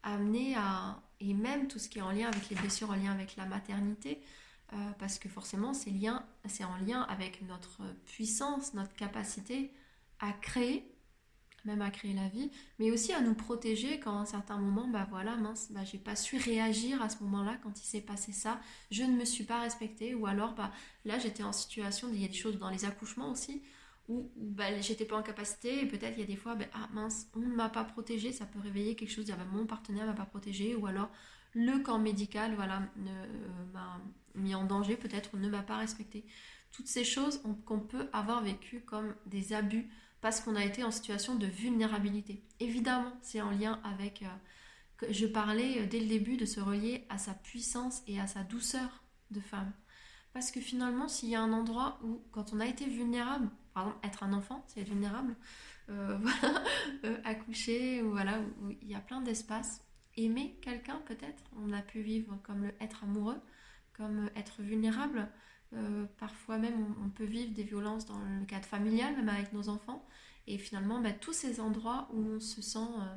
[0.04, 1.02] amené à...
[1.20, 3.46] Et même tout ce qui est en lien avec les blessures, en lien avec la
[3.46, 4.22] maternité,
[4.74, 5.90] euh, parce que forcément c'est
[6.64, 9.74] en lien avec notre puissance, notre capacité
[10.20, 10.94] à créer,
[11.66, 14.88] même à créer la vie, mais aussi à nous protéger quand à un certain moment,
[14.88, 18.32] bah voilà, mince, bah j'ai pas su réagir à ce moment-là quand il s'est passé
[18.32, 18.60] ça,
[18.92, 20.72] je ne me suis pas respectée, ou alors bah
[21.06, 23.64] là j'étais en situation, il y a des choses dans les accouchements aussi,
[24.08, 26.88] où, bah, j'étais pas en capacité, et peut-être il y a des fois, bah, ah
[26.94, 30.06] mince, on ne m'a pas protégée, ça peut réveiller quelque chose, dire bah, mon partenaire
[30.06, 31.10] m'a pas protégée, ou alors
[31.54, 33.26] le camp médical voilà, euh,
[33.74, 34.02] m'a
[34.36, 36.26] mis en danger, peut-être ne m'a pas respectée.
[36.72, 39.90] Toutes ces choses qu'on peut avoir vécues comme des abus
[40.22, 42.44] parce qu'on a été en situation de vulnérabilité.
[42.60, 44.24] Évidemment, c'est en lien avec...
[44.24, 48.28] Euh, je parlais euh, dès le début de se relier à sa puissance et à
[48.28, 49.72] sa douceur de femme.
[50.34, 53.88] Parce que finalement, s'il y a un endroit où, quand on a été vulnérable, par
[53.88, 55.36] exemple, être un enfant, c'est être vulnérable,
[55.90, 58.40] euh, voilà, accoucher, ou voilà,
[58.82, 59.84] il y a plein d'espaces.
[60.16, 63.40] Aimer quelqu'un, peut-être, on a pu vivre comme le être amoureux,
[63.94, 65.30] comme être vulnérable,
[65.74, 69.70] euh, parfois même, on, peut vivre des violences dans le cadre familial, même avec nos
[69.70, 70.04] enfants.
[70.48, 73.16] Et finalement, bah, tous ces endroits où on se sent, euh,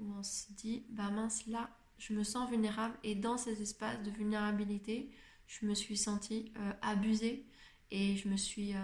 [0.00, 2.94] où on se dit, bah mince, là, je me sens vulnérable.
[3.04, 5.10] Et dans ces espaces de vulnérabilité,
[5.46, 7.46] je me suis sentie euh, abusée
[7.90, 8.74] et je me suis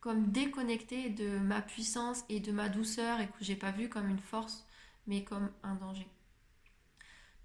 [0.00, 4.08] comme déconnectée de ma puissance et de ma douceur et que j'ai pas vu comme
[4.08, 4.66] une force,
[5.06, 6.08] mais comme un danger.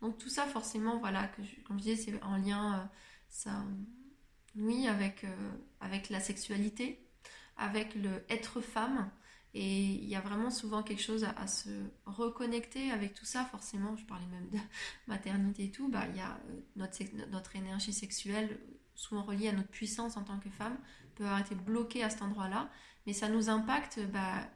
[0.02, 2.86] Donc tout ça, forcément, voilà, que comme je disais, c'est en lien, euh,
[3.30, 3.64] ça,
[4.56, 5.52] oui, avec, euh,
[5.82, 7.06] avec la sexualité,
[7.58, 9.10] avec le être femme.
[9.54, 11.70] Et il y a vraiment souvent quelque chose à, se
[12.06, 13.96] reconnecter avec tout ça, forcément.
[13.96, 14.60] Je parlais même de
[15.08, 15.90] maternité et tout.
[15.90, 16.98] Bah, il y a euh, notre,
[17.32, 18.60] notre énergie sexuelle,
[18.96, 20.78] souvent reliée à notre puissance en tant que femme,
[21.16, 22.70] peut avoir été bloquée à cet endroit-là.
[23.08, 24.48] Mais ça nous impacte, bah,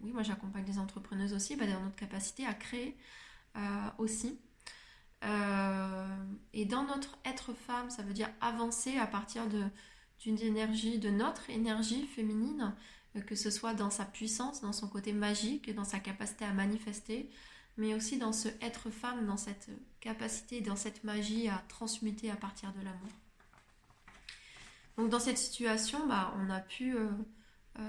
[0.00, 2.96] oui, moi j'accompagne des entrepreneuses aussi, bah, dans notre capacité à créer
[3.98, 4.38] aussi.
[5.24, 11.10] Euh, et dans notre être femme, ça veut dire avancer à partir d'une énergie, de
[11.10, 12.74] notre énergie féminine,
[13.16, 16.52] euh, que ce soit dans sa puissance, dans son côté magique, dans sa capacité à
[16.52, 17.30] manifester,
[17.76, 19.68] mais aussi dans ce être femme, dans cette
[20.00, 23.10] capacité, dans cette magie à transmuter à partir de l'amour.
[24.96, 27.08] Donc dans cette situation, bah, on a pu euh,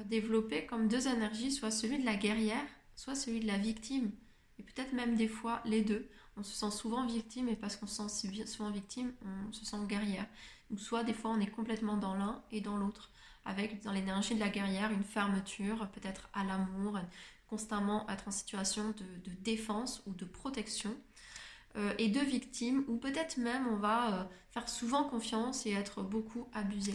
[0.05, 2.65] développer comme deux énergies, soit celui de la guerrière,
[2.95, 4.11] soit celui de la victime,
[4.59, 7.87] et peut-être même des fois les deux on se sent souvent victime et parce qu'on
[7.87, 10.25] se sent souvent victime, on se sent guerrière.
[10.69, 13.11] Ou soit des fois on est complètement dans l'un et dans l'autre,
[13.45, 16.99] avec dans l'énergie de la guerrière une fermeture, peut-être à l'amour,
[17.47, 20.95] constamment être en situation de, défense ou de protection.
[21.77, 26.01] Euh, et de victime, ou peut-être même on va euh, faire souvent confiance et être
[26.01, 26.93] beaucoup abusé.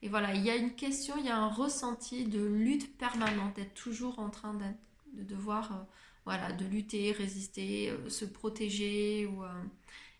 [0.00, 3.56] Et voilà, il y a une question, il y a un ressenti de lutte permanente,
[3.56, 5.84] d'être toujours en train de devoir euh,
[6.24, 9.28] voilà, de lutter, résister, se protéger.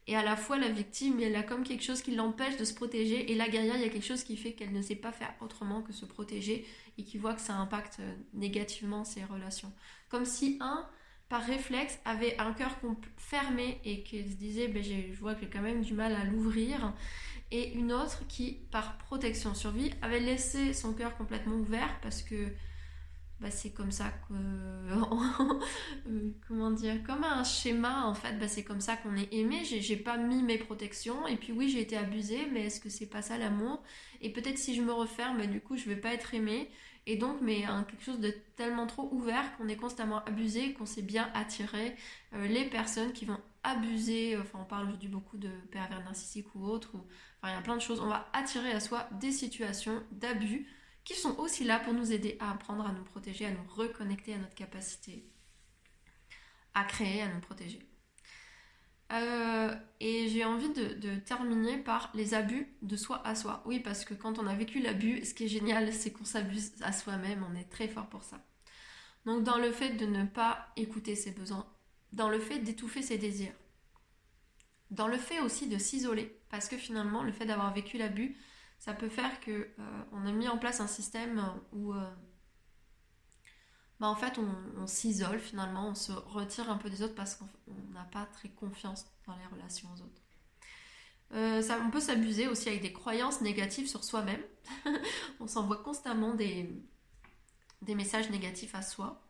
[0.07, 2.75] Et à la fois, la victime, elle a comme quelque chose qui l'empêche de se
[2.75, 3.33] protéger.
[3.33, 5.33] Et la guerrière, il y a quelque chose qui fait qu'elle ne sait pas faire
[5.41, 6.67] autrement que se protéger
[6.99, 8.01] et qui voit que ça impacte
[8.35, 9.73] négativement ses relations.
[10.11, 10.87] Comme si un,
[11.35, 12.71] par réflexe, avait un cœur
[13.17, 16.25] fermé et qu'il se disait, ben, je vois que j'ai quand même du mal à
[16.27, 16.95] l'ouvrir.
[17.51, 22.53] Et une autre qui, par protection survie, avait laissé son cœur complètement ouvert parce que
[23.41, 24.35] bah, c'est comme ça que
[26.47, 29.65] comment dire comme un schéma en fait bah, c'est comme ça qu'on est aimé.
[29.65, 31.27] J'ai pas mis mes protections.
[31.27, 33.83] Et puis oui j'ai été abusée mais est-ce que c'est pas ça l'amour?
[34.21, 36.71] Et peut-être si je me referme du coup je vais pas être aimée
[37.07, 41.03] et donc mais quelque chose de tellement trop ouvert qu'on est constamment abusé qu'on s'est
[41.03, 41.97] bien attiré
[42.33, 46.65] euh, les personnes qui vont abuser enfin on parle aujourd'hui beaucoup de pervers narcissiques ou
[46.67, 50.03] autres enfin il y a plein de choses on va attirer à soi des situations
[50.13, 50.67] d'abus
[51.05, 54.33] qui sont aussi là pour nous aider à apprendre à nous protéger, à nous reconnecter
[54.33, 55.25] à notre capacité
[56.75, 57.79] à créer, à nous protéger.
[59.13, 63.63] Euh, et j'ai envie de, terminer par les abus de soi à soi.
[63.67, 66.73] Oui, parce que quand on a vécu l'abus, ce qui est génial, c'est qu'on s'abuse
[66.83, 68.41] à soi-même, on est très fort pour ça.
[69.27, 71.67] Donc dans le fait de ne pas écouter ses besoins,
[72.13, 73.55] dans le fait d'étouffer ses désirs,
[74.91, 78.37] dans le fait aussi de s'isoler, parce que finalement, le fait d'avoir vécu l'abus,
[78.79, 82.11] ça peut faire que euh, on a mis en place un système où euh,
[84.01, 87.47] bah, en fait on, s'isole finalement, on se retire un peu des autres parce qu'on
[87.93, 90.23] n'a pas très confiance dans les relations aux autres.
[91.33, 94.43] Euh, ça, on peut s'abuser aussi avec des croyances négatives sur soi-même.
[95.41, 96.69] on s'envoie constamment des,
[97.89, 99.21] messages négatifs à soi.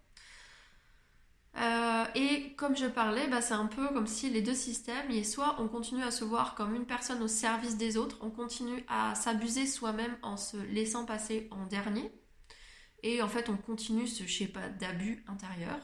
[1.57, 5.57] Euh, et comme je parlais, bah, c'est un peu comme si les deux systèmes, soit
[5.61, 9.15] on continue à se voir comme une personne au service des autres, on continue à
[9.15, 12.11] s'abuser soi-même en se laissant passer en dernier,
[13.05, 15.79] et en fait on continue ce schéma d'abus intérieur.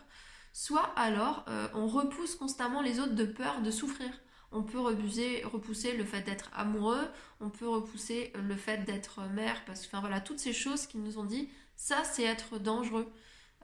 [0.53, 4.11] soit alors euh, on repousse constamment les autres de peur de souffrir.
[4.53, 9.83] On peut repousser, le fait d'être amoureux, on peut repousser le fait d'être mère, parce
[9.83, 13.13] que enfin, voilà, toutes ces choses qui nous ont dit, ça c'est être dangereux.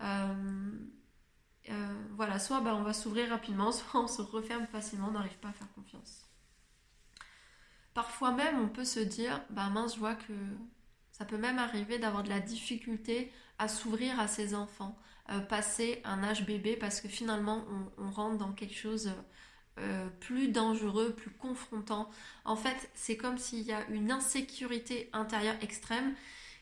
[0.03, 0.71] Euh,
[1.71, 5.39] euh, voilà, soit bah, on va s'ouvrir rapidement, soit on se referme facilement, on n'arrive
[5.39, 6.29] pas à faire confiance.
[7.93, 10.35] Parfois même, on peut se dire, bah mince, je vois que
[11.11, 14.99] ça peut même arriver d'avoir de la difficulté à s'ouvrir à ses enfants,
[15.31, 17.65] euh, passer un âge bébé, parce que finalement,
[17.99, 19.13] on, rentre dans quelque chose
[19.79, 22.09] euh, plus dangereux, plus confrontant.
[22.45, 26.15] En fait, c'est comme s'il y a une insécurité intérieure extrême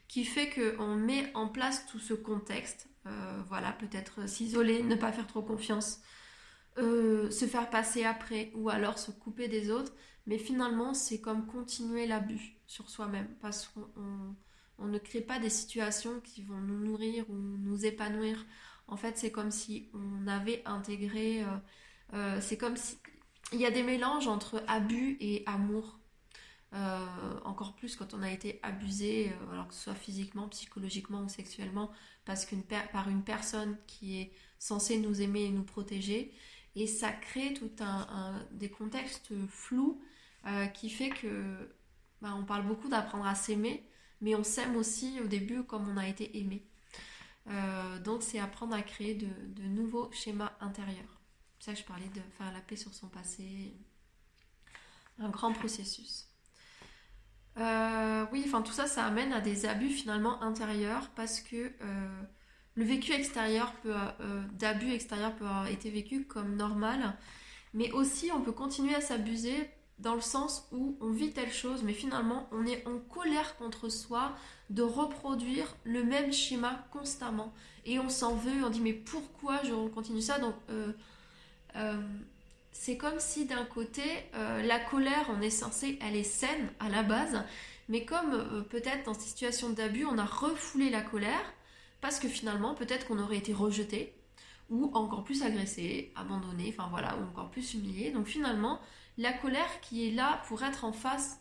[0.09, 2.88] qui fait qu'on met en place tout ce contexte.
[3.07, 6.00] Euh, voilà, peut-être s'isoler, ne pas faire trop confiance,
[6.76, 9.92] se faire passer après, ou alors se couper des autres.
[10.26, 14.35] Mais finalement, c'est comme continuer l'abus sur soi-même parce qu'on
[14.78, 18.44] ne crée pas des situations qui vont nous nourrir ou nous épanouir.
[18.88, 21.42] En fait, c'est comme si on avait intégré.
[21.42, 21.46] Euh,
[22.14, 22.98] euh, c'est comme si.
[23.52, 25.98] Il y a des mélanges entre abus et amour.
[26.72, 27.06] Euh,
[27.44, 31.92] encore plus quand on a été abusé, alors que ce soit physiquement, psychologiquement ou sexuellement,
[32.24, 36.34] parce qu'une par une personne qui est censée nous aimer et nous protéger.
[36.74, 40.02] Et ça crée tout un des contextes flous
[40.72, 41.70] qui fait que
[42.24, 43.87] bah, on parle beaucoup d'apprendre à s'aimer,
[44.20, 46.62] mais on s'aime aussi au début comme on a été aimé.
[47.50, 51.20] Euh, donc c'est apprendre à créer de, nouveaux schémas intérieurs.
[51.59, 53.74] C'est ça que je parlais de faire la paix sur son passé.
[55.18, 56.29] Un grand processus.
[57.57, 61.72] Euh, oui, enfin tout ça, ça amène à des abus finalement intérieurs parce que
[62.74, 63.94] le vécu extérieur peut,
[64.55, 67.16] d'abus extérieurs peut avoir été vécu comme normal,
[67.72, 71.83] mais aussi on peut continuer à s'abuser dans le sens où on vit telle chose,
[71.83, 74.33] mais finalement on est en colère contre soi
[74.70, 77.52] de reproduire le même schéma constamment.
[77.87, 80.38] Et on s'en veut, on dit mais pourquoi je continue ça?
[80.38, 80.92] Donc euh,
[81.76, 82.02] euh,
[82.72, 84.02] c'est comme si d'un côté
[84.35, 87.42] euh, la colère, on est censé, elle est saine à la base,
[87.88, 91.52] mais comme peut-être dans ces situations d'abus, on a refoulé la colère
[92.00, 94.14] parce que finalement peut-être qu'on aurait été rejeté
[94.70, 98.11] ou encore plus agressé, abandonné, enfin voilà, ou encore plus humilié.
[98.11, 98.81] Donc finalement,
[99.18, 101.40] la colère qui est là pour être en face,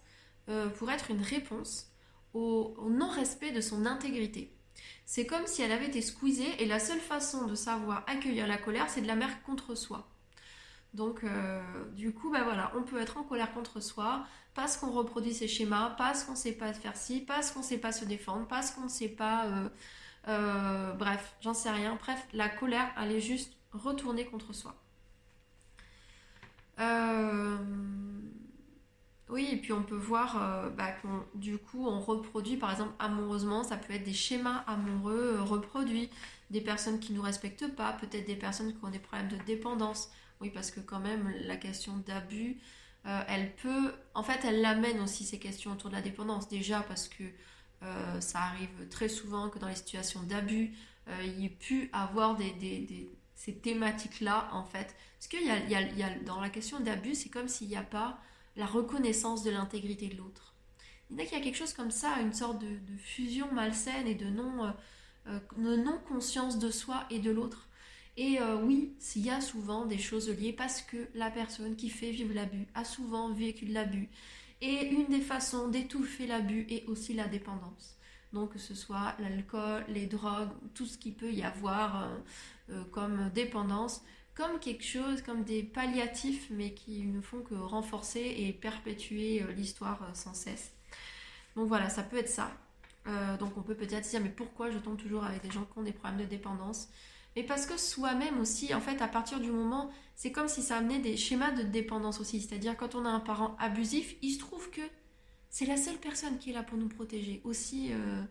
[0.49, 1.87] euh, pour être une réponse
[2.33, 4.51] au, non-respect de son intégrité.
[5.05, 8.57] C'est comme si elle avait été squeezée et la seule façon de savoir accueillir la
[8.57, 10.07] colère, c'est de la mettre contre soi.
[10.93, 11.61] Donc, euh,
[11.93, 15.47] du coup, ben voilà, on peut être en colère contre soi parce qu'on reproduit ses
[15.47, 18.47] schémas, parce qu'on ne sait pas faire ci, parce qu'on ne sait pas se défendre,
[18.47, 19.45] parce qu'on ne sait pas.
[19.45, 19.69] Euh,
[20.25, 21.97] bref, j'en sais rien.
[22.01, 24.75] Bref, la colère, elle est juste retournée contre soi.
[26.79, 27.57] Euh,
[29.29, 32.93] oui, et puis on peut voir euh, bah, qu'on du coup on reproduit par exemple
[32.99, 36.09] amoureusement, ça peut être des schémas amoureux euh, reproduits,
[36.49, 39.37] des personnes qui ne nous respectent pas, peut-être des personnes qui ont des problèmes de
[39.45, 40.11] dépendance.
[40.41, 42.59] Oui, parce que quand même la question d'abus,
[43.05, 46.49] elle peut, en fait, elle l'amène aussi ces questions autour de la dépendance.
[46.49, 47.23] Déjà parce que
[48.19, 50.73] ça arrive très souvent que dans les situations d'abus,
[51.23, 53.09] il y ait pu avoir des
[53.43, 54.95] ces thématiques-là, en fait.
[55.19, 58.17] Parce qu'il y a, dans la question d'abus, c'est comme s'il n'y a pas
[58.55, 60.53] la reconnaissance de l'intégrité de l'autre.
[61.09, 64.65] Il y a quelque chose comme ça, une sorte de, fusion malsaine et de non,
[65.27, 67.67] euh, euh, non conscience de soi et de l'autre.
[68.15, 71.89] Et euh, oui, il y a souvent des choses liées parce que la personne qui
[71.89, 74.09] fait vivre l'abus a souvent vécu l'abus.
[74.65, 77.97] Et une des façons d'étouffer l'abus est aussi la dépendance.
[78.31, 82.17] Donc que ce soit l'alcool, les drogues, tout ce qui peut y avoir euh,
[82.69, 84.01] euh, comme dépendance,
[84.33, 89.51] comme quelque chose, comme des palliatifs, mais qui ne font que renforcer et perpétuer euh,
[89.51, 90.71] l'histoire sans cesse.
[91.57, 92.49] Donc voilà, ça peut être ça.
[93.39, 95.77] donc on peut peut-être se dire, mais pourquoi je tombe toujours avec des gens qui
[95.77, 96.87] ont des problèmes de dépendance?
[97.35, 100.77] Mais parce que soi-même aussi, en fait, à partir du moment, c'est comme si ça
[100.77, 102.41] amenait des schémas de dépendance aussi.
[102.41, 104.81] C'est-à-dire quand on a un parent abusif, il se trouve que
[105.53, 108.23] c'est la seule personne qui est là pour nous protéger, aussi euh,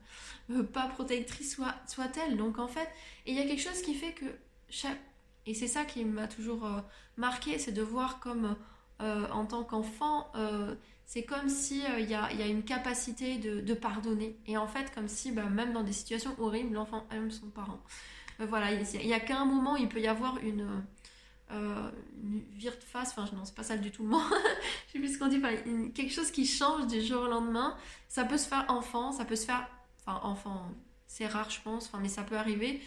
[0.51, 2.37] euh, pas protectrice soit-elle.
[2.37, 2.89] Donc en fait,
[3.27, 4.27] il y a quelque chose qui fait que
[4.69, 4.99] chaque...
[5.47, 6.81] Et c'est ça qui m'a toujours euh,
[7.17, 8.57] marqué, c'est de voir comme
[9.01, 10.31] en tant qu'enfant,
[11.07, 14.39] c'est comme si il y, a, une capacité de, pardonner.
[14.47, 17.83] Et en fait, comme si bah, même dans des situations horribles, l'enfant aime son parent.
[18.47, 20.85] Voilà, il n'y a, qu'à un moment, il peut y avoir une
[21.51, 21.91] euh,
[22.53, 24.21] vire de face, enfin non c'est pas ça du tout le mot,
[24.87, 25.41] je sais plus ce qu'on dit,
[25.93, 27.77] quelque chose qui change du jour au lendemain,
[28.09, 29.69] ça peut se faire enfant, ça peut se faire,
[30.07, 30.71] enfin enfant,
[31.07, 32.81] c'est rare je pense, mais ça peut arriver,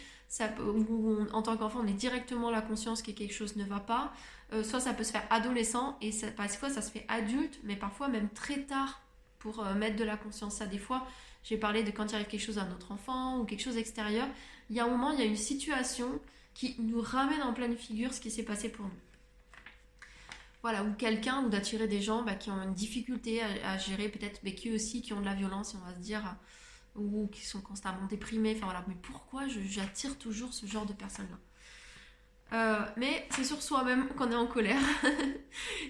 [1.32, 4.12] en tant qu'enfant on est directement la conscience que quelque chose ne va pas,
[4.52, 7.76] euh, soit ça peut se faire adolescent et ça, parfois ça se fait adulte, mais
[7.76, 9.00] parfois même très tard
[9.38, 10.56] pour euh, mettre de la conscience.
[10.56, 11.06] Ça des fois,
[11.42, 14.28] j'ai parlé de quand il arrive quelque chose à notre enfant ou quelque chose extérieur,
[14.70, 16.20] il y a un moment, il y a une situation
[16.54, 18.92] qui nous ramène en pleine figure ce qui s'est passé pour nous.
[20.62, 24.40] Voilà, ou quelqu'un, ou d'attirer des gens bah, qui ont une difficulté à, gérer, peut-être,
[24.42, 26.36] mais qui aussi qui ont de la violence, on va se dire,
[26.96, 28.54] ou qui sont constamment déprimés.
[28.56, 31.38] Enfin voilà, mais pourquoi j'attire toujours ce genre de personnes-là?
[32.52, 34.82] Euh, mais c'est sur soi-même qu'on est en colère.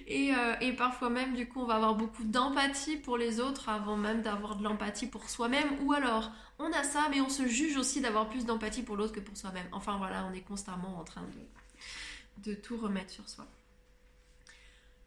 [0.08, 3.96] Euh, et, parfois même, du coup, on va avoir beaucoup d'empathie pour les autres avant
[3.96, 5.66] même d'avoir de l'empathie pour soi-même.
[5.82, 9.12] Ou alors, on a ça, mais on se juge aussi d'avoir plus d'empathie pour l'autre
[9.12, 9.66] que pour soi-même.
[9.72, 11.24] Enfin voilà, on est constamment en train
[12.38, 13.46] de, tout remettre sur soi.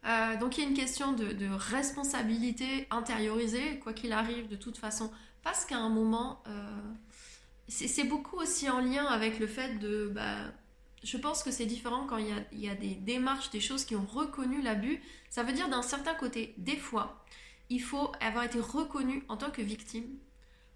[0.06, 4.78] Euh, donc il y a une question de, responsabilité intériorisée, quoi qu'il arrive de toute
[4.78, 5.10] façon,
[5.42, 6.42] parce qu'à un moment,
[7.68, 10.10] c'est beaucoup aussi en lien avec le fait de...
[10.14, 10.52] Bah,
[11.02, 14.04] je pense que c'est différent quand il y, a, des démarches, des choses qui ont
[14.04, 15.00] reconnu l'abus.
[15.30, 17.24] Ça veut dire d'un certain côté, des fois,
[17.70, 20.18] il faut avoir été reconnu en tant que victime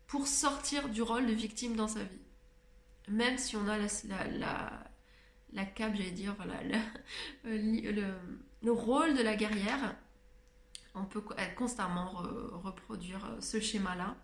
[0.07, 2.19] pour sortir du rôle de victime dans sa vie.
[3.09, 3.87] Même si on a la,
[4.39, 4.85] la,
[5.53, 6.55] la, cape, j'allais dire, voilà,
[7.45, 8.15] le,
[8.63, 9.97] le, rôle de la guerrière,
[10.95, 11.23] on peut
[11.57, 12.11] constamment
[12.63, 14.17] reproduire ce schéma-là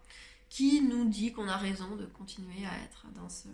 [0.48, 3.48] qui nous dit qu'on a raison de continuer à être dans ce,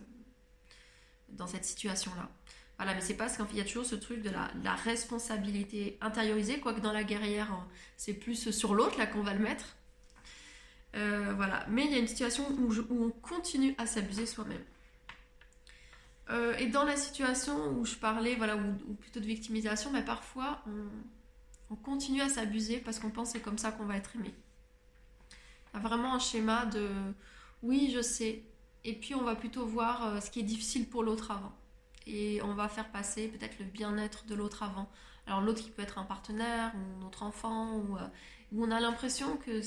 [1.29, 2.29] dans cette situation-là.
[2.77, 5.97] Voilà, mais c'est parce qu'en fait, il y a toujours ce truc de la, responsabilité
[6.01, 7.67] intériorisée, quoique dans la guerrière, hein,
[7.97, 9.77] c'est plus sur l'autre là qu'on va le mettre.
[10.97, 14.63] Euh, voilà, mais il y a une situation où, on continue à s'abuser soi-même.
[16.29, 20.61] Euh, et dans la situation où je parlais, voilà, ou, plutôt de victimisation, mais parfois
[20.67, 24.15] on, on continue à s'abuser parce qu'on pense que c'est comme ça qu'on va être
[24.15, 24.33] aimé.
[25.73, 26.89] Il y a vraiment un schéma de
[27.61, 28.43] oui, je sais,
[28.83, 31.53] et puis on va plutôt voir euh, ce qui est difficile pour l'autre avant.
[32.07, 34.89] Et on va faire passer peut-être le bien-être de l'autre avant.
[35.27, 37.97] Alors l'autre qui peut être un partenaire ou notre enfant, ou
[38.57, 39.61] on a l'impression que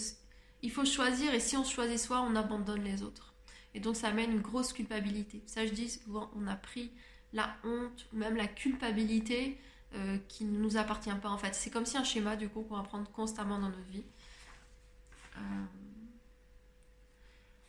[0.63, 3.35] il faut choisir et si on choisit soi, on abandonne les autres.
[3.75, 5.43] Et donc ça amène une grosse culpabilité.
[5.47, 6.93] Ça je dis souvent, on a pris
[7.33, 9.59] la honte, même la culpabilité
[9.95, 11.55] euh, qui ne nous appartient pas en fait.
[11.55, 14.05] C'est comme si un schéma du coup qu'on va prendre constamment dans notre vie.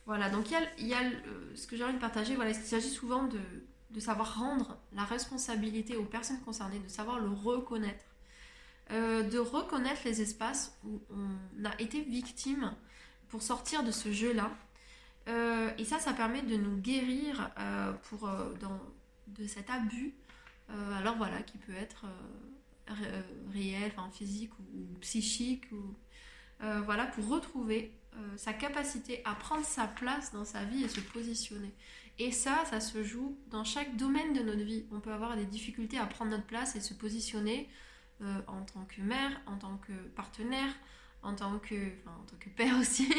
[0.06, 1.00] Voilà, donc il y a,
[1.56, 5.96] ce que j'ai envie de partager, voilà, il s'agit souvent de, savoir rendre la responsabilité
[5.96, 8.04] aux personnes concernées, de savoir le reconnaître,
[8.92, 12.76] euh, de reconnaître les espaces où on a été victime
[13.30, 14.52] pour sortir de ce jeu-là.
[15.30, 18.30] Euh, et ça, ça permet de nous guérir euh, pour,
[19.28, 20.14] de cet abus,
[20.98, 22.06] alors voilà, qui peut être
[23.52, 25.96] réel, enfin, physique ou, psychique, ou,
[26.84, 27.94] voilà, pour retrouver
[28.38, 31.74] sa capacité à prendre sa place dans sa vie et se positionner.
[32.20, 34.86] Et ça, ça se joue dans chaque domaine de notre vie.
[34.92, 37.70] On peut avoir des difficultés à prendre notre place et se positionner
[38.22, 40.72] euh, en tant que mère, en tant que partenaire,
[41.24, 43.12] en tant que, en tant que père aussi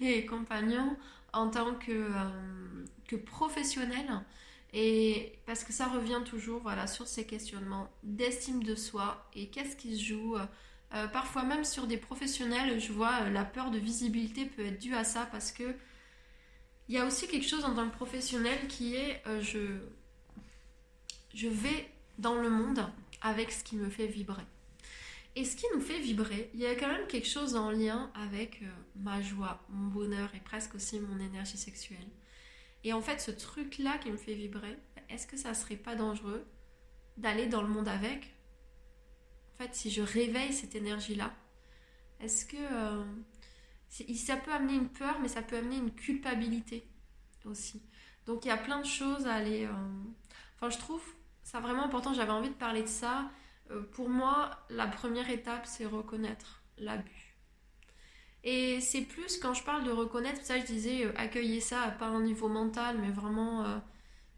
[0.00, 0.96] et compagnon,
[1.32, 4.06] en tant que, euh, que professionnel.
[4.74, 9.76] Et parce que ça revient toujours voilà, sur ces questionnements d'estime de soi et qu'est-ce
[9.76, 10.36] qui se joue
[10.94, 14.94] euh, parfois même sur des professionnels, je vois la peur de visibilité peut être due
[14.94, 15.74] à ça parce que
[16.88, 19.78] il y a aussi quelque chose en tant que professionnel qui est je,
[21.34, 22.86] je vais dans le monde
[23.22, 24.44] avec ce qui me fait vibrer.
[25.34, 28.12] Et ce qui nous fait vibrer, il y a quand même quelque chose en lien
[28.14, 28.62] avec
[28.96, 32.08] ma joie, mon bonheur et presque aussi mon énergie sexuelle.
[32.84, 34.76] Et en fait, ce truc-là qui me fait vibrer,
[35.08, 36.44] est-ce que ça serait pas dangereux
[37.16, 38.34] d'aller dans le monde avec?
[39.54, 41.32] En fait, si je réveille cette énergie-là,
[42.20, 43.04] est-ce que euh,
[44.16, 46.86] ça peut amener une peur, mais ça peut amener une culpabilité
[47.44, 47.82] aussi.
[48.26, 49.64] Donc il y a plein de choses à aller.
[49.66, 49.72] Euh,
[50.56, 51.02] enfin, je trouve
[51.42, 52.14] ça vraiment important.
[52.14, 53.30] J'avais envie de parler de ça.
[53.70, 57.36] Euh, pour moi, la première étape, c'est reconnaître l'abus.
[58.44, 62.22] Et c'est plus quand je parle de reconnaître, ça je disais accueillir ça, pas un
[62.22, 63.80] niveau mental, mais vraiment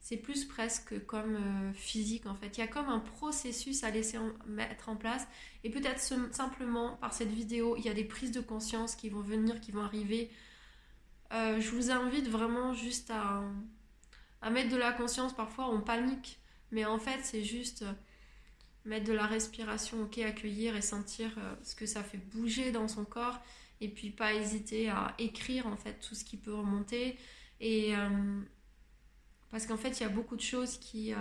[0.04, 2.58] c'est plus presque comme euh, physique en fait.
[2.58, 5.26] Il y a comme un processus à laisser mettre en place
[5.64, 9.22] et peut-être simplement par cette vidéo, il y a des prises de conscience qui vont
[9.22, 10.30] venir, qui vont arriver.
[11.32, 13.44] Euh, je vous invite vraiment juste à,
[14.42, 15.34] à, mettre de la conscience.
[15.34, 16.38] Parfois on panique,
[16.74, 17.92] mais en fait c'est juste euh,
[18.84, 21.30] mettre de la respiration, ok, accueillir et sentir
[21.62, 23.40] ce que ça fait bouger dans son corps
[23.80, 27.16] et puis pas hésiter à écrire en fait tout ce qui peut remonter
[27.60, 27.94] et
[29.54, 31.16] parce qu'en fait, il y a beaucoup de choses qui, euh,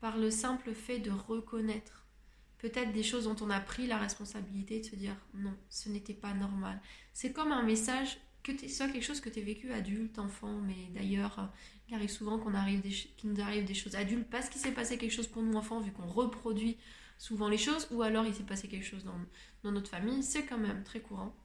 [0.00, 2.06] par le simple fait de reconnaître,
[2.56, 6.14] peut-être des choses dont on a pris la responsabilité de se dire non, ce n'était
[6.14, 6.80] pas normal.
[7.12, 10.88] C'est comme un message que soit quelque chose que tu as vécu adulte, enfant, mais
[10.94, 11.46] d'ailleurs, euh,
[11.92, 12.80] il arrive souvent qu'on arrive
[13.18, 15.78] qu'il nous arrive des choses adultes parce qu'il s'est passé quelque chose pour nous enfants,
[15.78, 16.78] vu qu'on reproduit
[17.18, 19.20] souvent les choses, ou alors il s'est passé quelque chose dans,
[19.62, 21.36] dans notre famille, c'est quand même très courant.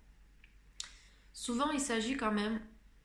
[1.34, 2.62] Souvent, il s'agit quand même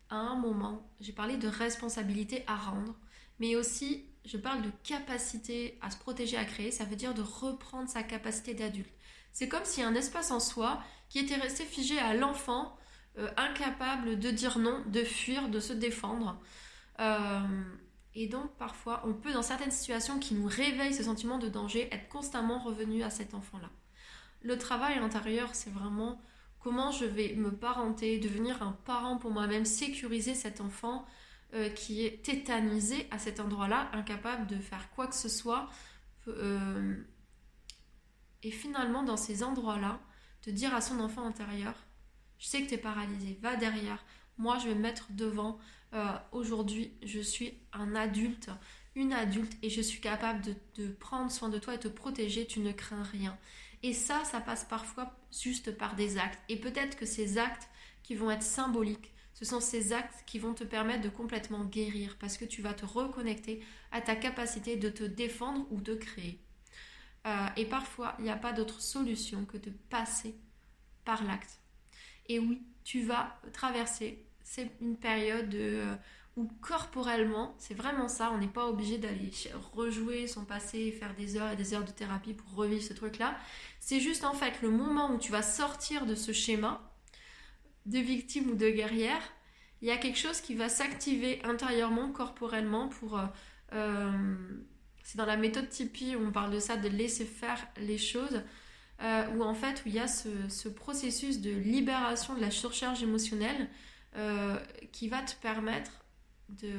[0.08, 2.94] à un moment, j'ai parlé de responsabilité à rendre,
[3.40, 7.22] mais aussi je parle de capacité à se protéger, à créer, ça veut dire de
[7.22, 8.94] reprendre sa capacité d'adulte.
[9.32, 12.78] C'est comme si un espace en soi qui était resté figé à l'enfant,
[13.18, 16.40] euh, incapable de dire non, de fuir, de se défendre.
[17.00, 17.62] Euh,
[18.14, 21.88] et donc parfois, on peut dans certaines situations qui nous réveillent ce sentiment de danger,
[21.92, 23.70] être constamment revenu à cet enfant-là.
[24.42, 26.20] Le travail intérieur, c'est vraiment
[26.58, 31.06] comment je vais me parenter, devenir un parent pour moi-même, sécuriser cet enfant
[31.54, 35.68] euh, qui est tétanisé à cet endroit-là, incapable de faire quoi que ce soit.
[38.42, 40.00] et finalement, dans ces endroits-là,
[40.44, 41.74] de dire à son enfant intérieur,
[42.38, 44.04] je sais que tu es paralysé, va derrière,
[44.36, 45.58] moi je vais me mettre devant.
[45.94, 48.50] Euh, aujourd'hui, je suis un adulte,
[48.94, 50.42] une adulte, et je suis capable
[50.76, 53.36] de, prendre soin de toi et te protéger, tu ne crains rien.
[53.82, 56.40] Et ça, ça passe parfois juste par des actes.
[56.48, 57.68] Et peut-être que ces actes
[58.02, 62.16] qui vont être symboliques, ce sont ces actes qui vont te permettre de complètement guérir
[62.20, 66.38] parce que tu vas te reconnecter à ta capacité de te défendre ou de créer.
[67.26, 70.34] Euh, et parfois, il n'y a pas d'autre solution que de passer
[71.04, 71.58] par l'acte.
[72.28, 74.24] Et oui, tu vas traverser,
[74.54, 75.94] c'est une période euh,
[76.36, 79.30] où corporellement, c'est vraiment ça, on n'est pas obligé d'aller
[79.72, 83.34] rejouer son passé, faire des heures et des heures de thérapie pour revivre ce truc-là.
[83.80, 86.92] C'est juste en fait le moment où tu vas sortir de ce schéma
[87.86, 89.22] de victime ou de guerrière,
[89.80, 93.18] il y a quelque chose qui va s'activer intérieurement, corporellement pour...
[93.72, 94.12] Euh,
[95.02, 98.42] c'est dans la méthode Tipeee on parle de ça, de laisser faire les choses,
[99.02, 103.02] euh, où en fait, où il y a ce, processus de libération de la surcharge
[103.02, 103.70] émotionnelle
[104.16, 104.58] euh,
[104.92, 106.04] qui va te permettre
[106.48, 106.72] de.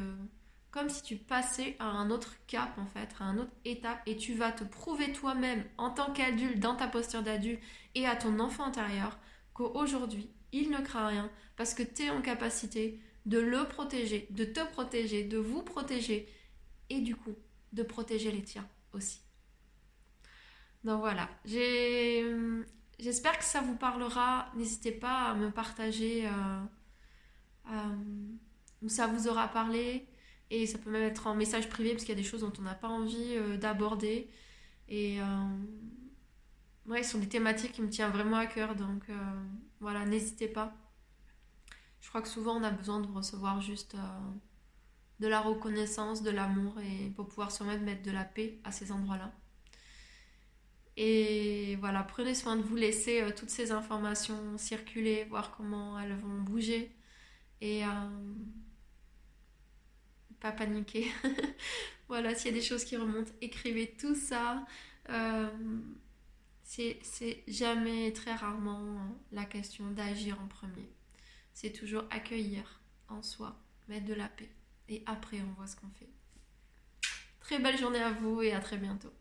[0.71, 4.17] Comme si tu passais à un autre cap, en fait, à une autre étape, et
[4.17, 7.61] tu vas te prouver toi-même, en tant qu'adulte, dans ta posture d'adulte,
[7.93, 9.19] et à ton enfant intérieur,
[9.53, 14.45] qu'aujourd'hui, il ne craint rien, parce que tu es en capacité de le protéger, de
[14.45, 16.27] te protéger, de vous protéger,
[16.89, 17.35] et du coup,
[17.73, 19.21] de protéger les tiens aussi.
[20.83, 24.51] Donc voilà, j'espère que ça vous parlera.
[24.55, 26.63] N'hésitez pas à me partager euh, euh,
[28.81, 30.07] où ça vous aura parlé.
[30.49, 32.53] Et ça peut même être en message privé parce qu'il y a des choses dont
[32.59, 34.29] on n'a pas envie euh, d'aborder.
[34.89, 35.17] Et
[36.85, 38.75] ouais, ce sont des thématiques qui me tiennent vraiment à cœur.
[38.75, 39.03] Donc
[39.79, 40.75] voilà, n'hésitez pas.
[42.01, 43.95] Je crois que souvent on a besoin de recevoir juste
[45.19, 48.91] de la reconnaissance, de l'amour et pour pouvoir se mettre de la paix à ces
[48.91, 49.31] endroits-là.
[50.97, 56.15] Et voilà, prenez soin de vous, laisser euh, toutes ces informations circuler, voir comment elles
[56.15, 56.95] vont bouger
[57.63, 57.87] et euh,
[60.41, 61.09] pas paniquer.
[62.09, 64.65] voilà, s'il y a des choses qui remontent, écrivez tout ça.
[65.09, 65.49] Euh,
[66.63, 68.97] c'est jamais, très rarement
[69.31, 70.89] la question d'agir en premier.
[71.53, 73.55] C'est toujours accueillir en soi,
[73.87, 74.49] mettre de la paix.
[74.89, 76.09] Et après, on voit ce qu'on fait.
[77.39, 79.13] Très belle journée à vous et à très bientôt.